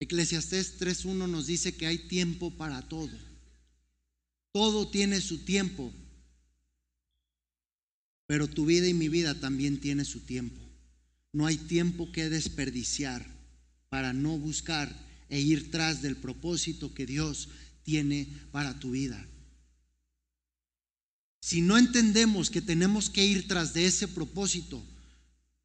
Eclesiastés 0.00 0.80
3.1 0.80 1.28
nos 1.28 1.46
dice 1.46 1.76
que 1.76 1.86
hay 1.86 2.08
tiempo 2.08 2.56
para 2.56 2.80
todo. 2.88 3.14
Todo 4.50 4.88
tiene 4.88 5.20
su 5.20 5.44
tiempo. 5.44 5.92
Pero 8.26 8.48
tu 8.48 8.64
vida 8.64 8.88
y 8.88 8.94
mi 8.94 9.10
vida 9.10 9.38
también 9.38 9.80
tiene 9.80 10.06
su 10.06 10.20
tiempo. 10.20 10.66
No 11.30 11.44
hay 11.44 11.58
tiempo 11.58 12.10
que 12.10 12.30
desperdiciar 12.30 13.26
para 13.90 14.14
no 14.14 14.38
buscar 14.38 15.07
e 15.28 15.40
ir 15.40 15.70
tras 15.70 16.02
del 16.02 16.16
propósito 16.16 16.94
que 16.94 17.06
Dios 17.06 17.48
tiene 17.82 18.28
para 18.50 18.78
tu 18.78 18.92
vida. 18.92 19.26
Si 21.40 21.62
no 21.62 21.78
entendemos 21.78 22.50
que 22.50 22.60
tenemos 22.60 23.08
que 23.08 23.24
ir 23.24 23.48
tras 23.48 23.72
de 23.72 23.86
ese 23.86 24.08
propósito, 24.08 24.84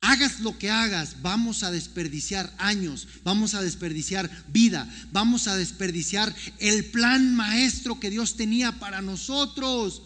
hagas 0.01 0.39
lo 0.39 0.57
que 0.57 0.69
hagas, 0.69 1.21
vamos 1.21 1.63
a 1.63 1.71
desperdiciar 1.71 2.53
años, 2.57 3.07
vamos 3.23 3.53
a 3.53 3.61
desperdiciar 3.61 4.29
vida, 4.49 4.87
vamos 5.11 5.47
a 5.47 5.55
desperdiciar 5.55 6.33
el 6.59 6.85
plan 6.85 7.35
maestro 7.35 7.99
que 7.99 8.09
Dios 8.09 8.35
tenía 8.35 8.79
para 8.79 9.01
nosotros 9.01 10.03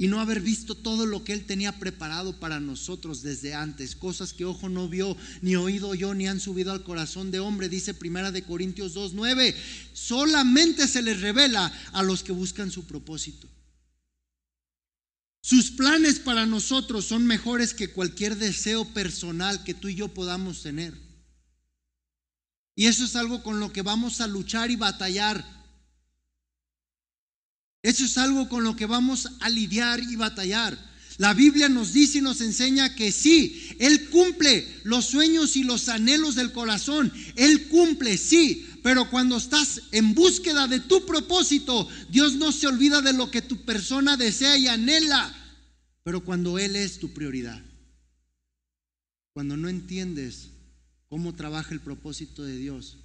y 0.00 0.06
no 0.06 0.20
haber 0.20 0.40
visto 0.40 0.76
todo 0.76 1.06
lo 1.06 1.24
que 1.24 1.32
Él 1.32 1.44
tenía 1.44 1.76
preparado 1.80 2.38
para 2.38 2.60
nosotros 2.60 3.20
desde 3.20 3.54
antes, 3.54 3.96
cosas 3.96 4.32
que 4.32 4.44
ojo 4.44 4.68
no 4.68 4.88
vio, 4.88 5.16
ni 5.42 5.56
oído 5.56 5.92
yo, 5.96 6.14
ni 6.14 6.28
han 6.28 6.38
subido 6.38 6.70
al 6.70 6.84
corazón 6.84 7.32
de 7.32 7.40
hombre, 7.40 7.68
dice 7.68 7.94
Primera 7.94 8.30
de 8.30 8.44
Corintios 8.44 8.94
2.9, 8.94 9.56
solamente 9.92 10.86
se 10.86 11.02
les 11.02 11.20
revela 11.20 11.72
a 11.92 12.04
los 12.04 12.22
que 12.22 12.30
buscan 12.30 12.70
su 12.70 12.86
propósito. 12.86 13.48
Sus 15.42 15.72
planes 15.72 16.20
para 16.20 16.46
nosotros 16.46 17.04
son 17.04 17.26
mejores 17.26 17.74
que 17.74 17.90
cualquier 17.90 18.36
deseo 18.36 18.84
personal 18.94 19.64
que 19.64 19.74
tú 19.74 19.88
y 19.88 19.96
yo 19.96 20.08
podamos 20.08 20.62
tener. 20.62 20.94
Y 22.76 22.86
eso 22.86 23.04
es 23.04 23.16
algo 23.16 23.42
con 23.42 23.58
lo 23.58 23.72
que 23.72 23.82
vamos 23.82 24.20
a 24.20 24.28
luchar 24.28 24.70
y 24.70 24.76
batallar. 24.76 25.57
Eso 27.88 28.04
es 28.04 28.18
algo 28.18 28.48
con 28.48 28.64
lo 28.64 28.76
que 28.76 28.86
vamos 28.86 29.28
a 29.40 29.48
lidiar 29.48 30.00
y 30.00 30.16
batallar. 30.16 30.78
La 31.16 31.34
Biblia 31.34 31.68
nos 31.68 31.92
dice 31.92 32.18
y 32.18 32.20
nos 32.20 32.40
enseña 32.40 32.94
que 32.94 33.10
sí, 33.10 33.74
Él 33.78 34.08
cumple 34.10 34.68
los 34.84 35.06
sueños 35.06 35.56
y 35.56 35.64
los 35.64 35.88
anhelos 35.88 36.34
del 36.34 36.52
corazón. 36.52 37.12
Él 37.34 37.68
cumple, 37.68 38.18
sí, 38.18 38.68
pero 38.82 39.10
cuando 39.10 39.36
estás 39.38 39.82
en 39.92 40.14
búsqueda 40.14 40.68
de 40.68 40.80
tu 40.80 41.06
propósito, 41.06 41.88
Dios 42.10 42.34
no 42.34 42.52
se 42.52 42.66
olvida 42.66 43.00
de 43.00 43.14
lo 43.14 43.30
que 43.30 43.42
tu 43.42 43.64
persona 43.64 44.16
desea 44.16 44.56
y 44.58 44.68
anhela 44.68 45.34
pero 46.08 46.24
cuando 46.24 46.58
Él 46.58 46.74
es 46.74 46.98
tu 46.98 47.12
prioridad, 47.12 47.62
cuando 49.34 49.58
no 49.58 49.68
entiendes 49.68 50.48
cómo 51.06 51.34
trabaja 51.34 51.74
el 51.74 51.82
propósito 51.82 52.42
de 52.44 52.56
Dios, 52.56 52.96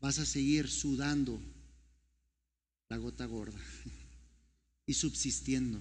vas 0.00 0.20
a 0.20 0.24
seguir 0.24 0.68
sudando 0.68 1.42
la 2.88 2.98
gota 2.98 3.26
gorda 3.26 3.58
y 4.92 4.94
subsistiendo. 4.94 5.80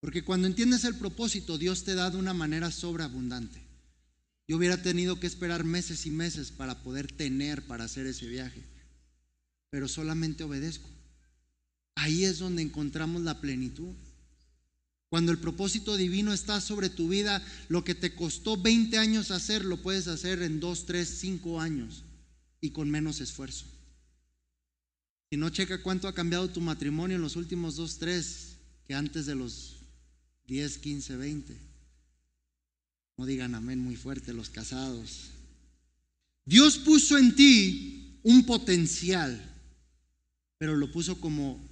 Porque 0.00 0.22
cuando 0.22 0.46
entiendes 0.46 0.84
el 0.84 0.96
propósito, 0.96 1.56
Dios 1.56 1.84
te 1.84 1.94
da 1.94 2.10
de 2.10 2.18
una 2.18 2.34
manera 2.34 2.70
sobreabundante. 2.70 3.58
Yo 4.46 4.58
hubiera 4.58 4.82
tenido 4.82 5.18
que 5.18 5.26
esperar 5.26 5.64
meses 5.64 6.04
y 6.04 6.10
meses 6.10 6.50
para 6.50 6.82
poder 6.82 7.10
tener 7.10 7.66
para 7.66 7.84
hacer 7.84 8.06
ese 8.06 8.26
viaje, 8.26 8.62
pero 9.70 9.88
solamente 9.88 10.44
obedezco. 10.44 10.88
Ahí 11.94 12.24
es 12.24 12.38
donde 12.38 12.60
encontramos 12.60 13.22
la 13.22 13.40
plenitud. 13.40 13.94
Cuando 15.08 15.32
el 15.32 15.38
propósito 15.38 15.96
divino 15.96 16.34
está 16.34 16.60
sobre 16.60 16.90
tu 16.90 17.08
vida, 17.08 17.42
lo 17.68 17.82
que 17.82 17.94
te 17.94 18.14
costó 18.14 18.58
20 18.58 18.98
años 18.98 19.30
hacer, 19.30 19.64
lo 19.64 19.80
puedes 19.80 20.06
hacer 20.06 20.42
en 20.42 20.60
2, 20.60 20.84
3, 20.84 21.08
5 21.08 21.60
años 21.60 22.04
y 22.60 22.72
con 22.72 22.90
menos 22.90 23.20
esfuerzo. 23.20 23.79
Si 25.30 25.36
no 25.36 25.48
checa 25.50 25.80
cuánto 25.80 26.08
ha 26.08 26.14
cambiado 26.14 26.50
tu 26.50 26.60
matrimonio 26.60 27.14
en 27.14 27.22
los 27.22 27.36
últimos 27.36 27.76
2, 27.76 27.98
3, 27.98 28.56
que 28.84 28.94
antes 28.94 29.26
de 29.26 29.36
los 29.36 29.76
10, 30.48 30.78
15, 30.78 31.16
20. 31.16 31.56
No 33.16 33.26
digan 33.26 33.54
amén 33.54 33.78
muy 33.78 33.94
fuerte 33.94 34.32
los 34.32 34.50
casados. 34.50 35.30
Dios 36.44 36.78
puso 36.78 37.16
en 37.16 37.36
ti 37.36 38.18
un 38.24 38.44
potencial, 38.44 39.40
pero 40.58 40.76
lo 40.76 40.90
puso 40.90 41.20
como 41.20 41.64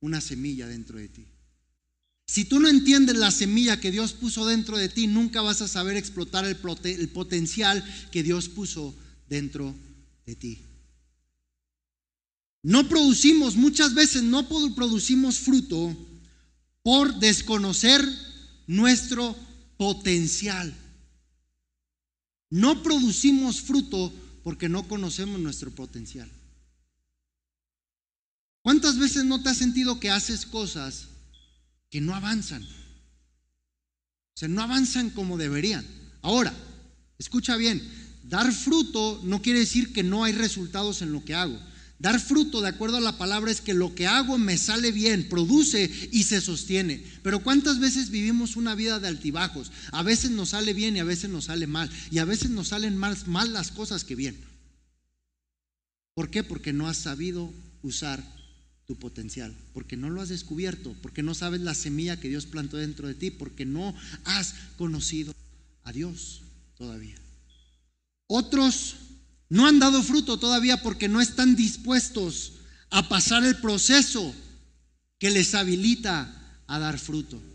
una 0.00 0.20
semilla 0.20 0.66
dentro 0.66 0.98
de 0.98 1.06
ti. 1.06 1.24
Si 2.26 2.44
tú 2.44 2.58
no 2.58 2.68
entiendes 2.68 3.16
la 3.16 3.30
semilla 3.30 3.78
que 3.78 3.92
Dios 3.92 4.14
puso 4.14 4.44
dentro 4.46 4.76
de 4.76 4.88
ti, 4.88 5.06
nunca 5.06 5.42
vas 5.42 5.62
a 5.62 5.68
saber 5.68 5.96
explotar 5.96 6.44
el, 6.44 6.56
el 6.84 7.08
potencial 7.10 7.84
que 8.10 8.24
Dios 8.24 8.48
puso 8.48 8.96
dentro 9.28 9.76
de 10.26 10.34
ti. 10.34 10.58
No 12.62 12.88
producimos, 12.88 13.56
muchas 13.56 13.94
veces 13.94 14.22
no 14.22 14.46
producimos 14.48 15.38
fruto 15.38 15.96
por 16.82 17.18
desconocer 17.18 18.06
nuestro 18.66 19.34
potencial. 19.76 20.74
No 22.50 22.82
producimos 22.82 23.60
fruto 23.60 24.12
porque 24.42 24.68
no 24.68 24.86
conocemos 24.88 25.40
nuestro 25.40 25.70
potencial. 25.70 26.30
¿Cuántas 28.62 28.98
veces 28.98 29.24
no 29.24 29.42
te 29.42 29.48
has 29.48 29.56
sentido 29.56 30.00
que 30.00 30.10
haces 30.10 30.44
cosas 30.44 31.06
que 31.88 32.00
no 32.00 32.14
avanzan? 32.14 32.62
O 32.62 32.66
sea, 34.34 34.48
no 34.48 34.62
avanzan 34.62 35.10
como 35.10 35.38
deberían. 35.38 35.86
Ahora, 36.20 36.52
escucha 37.18 37.56
bien, 37.56 37.82
dar 38.24 38.52
fruto 38.52 39.20
no 39.24 39.40
quiere 39.40 39.60
decir 39.60 39.92
que 39.92 40.02
no 40.02 40.24
hay 40.24 40.32
resultados 40.32 41.00
en 41.00 41.12
lo 41.12 41.24
que 41.24 41.34
hago. 41.34 41.58
Dar 42.00 42.18
fruto, 42.18 42.62
de 42.62 42.68
acuerdo 42.68 42.96
a 42.96 43.02
la 43.02 43.18
palabra, 43.18 43.50
es 43.50 43.60
que 43.60 43.74
lo 43.74 43.94
que 43.94 44.06
hago 44.06 44.38
me 44.38 44.56
sale 44.56 44.90
bien, 44.90 45.28
produce 45.28 45.90
y 46.10 46.24
se 46.24 46.40
sostiene. 46.40 47.04
Pero 47.22 47.42
¿cuántas 47.42 47.78
veces 47.78 48.08
vivimos 48.08 48.56
una 48.56 48.74
vida 48.74 48.98
de 48.98 49.08
altibajos? 49.08 49.70
A 49.92 50.02
veces 50.02 50.30
nos 50.30 50.48
sale 50.48 50.72
bien 50.72 50.96
y 50.96 51.00
a 51.00 51.04
veces 51.04 51.28
nos 51.28 51.44
sale 51.44 51.66
mal. 51.66 51.90
Y 52.10 52.16
a 52.16 52.24
veces 52.24 52.48
nos 52.48 52.68
salen 52.68 52.96
más 52.96 53.28
mal 53.28 53.52
las 53.52 53.70
cosas 53.70 54.04
que 54.04 54.14
bien. 54.14 54.34
¿Por 56.14 56.30
qué? 56.30 56.42
Porque 56.42 56.72
no 56.72 56.88
has 56.88 56.96
sabido 56.96 57.52
usar 57.82 58.24
tu 58.86 58.96
potencial, 58.96 59.54
porque 59.74 59.98
no 59.98 60.08
lo 60.08 60.22
has 60.22 60.30
descubierto, 60.30 60.96
porque 61.02 61.22
no 61.22 61.34
sabes 61.34 61.60
la 61.60 61.74
semilla 61.74 62.18
que 62.18 62.30
Dios 62.30 62.46
plantó 62.46 62.78
dentro 62.78 63.08
de 63.08 63.14
ti, 63.14 63.30
porque 63.30 63.66
no 63.66 63.94
has 64.24 64.54
conocido 64.78 65.34
a 65.84 65.92
Dios 65.92 66.40
todavía. 66.78 67.16
Otros 68.26 68.96
no 69.50 69.66
han 69.66 69.80
dado 69.80 70.02
fruto 70.02 70.38
todavía 70.38 70.80
porque 70.80 71.08
no 71.08 71.20
están 71.20 71.56
dispuestos 71.56 72.54
a 72.88 73.08
pasar 73.08 73.44
el 73.44 73.56
proceso 73.56 74.34
que 75.18 75.30
les 75.30 75.54
habilita 75.54 76.62
a 76.66 76.78
dar 76.78 76.98
fruto. 76.98 77.49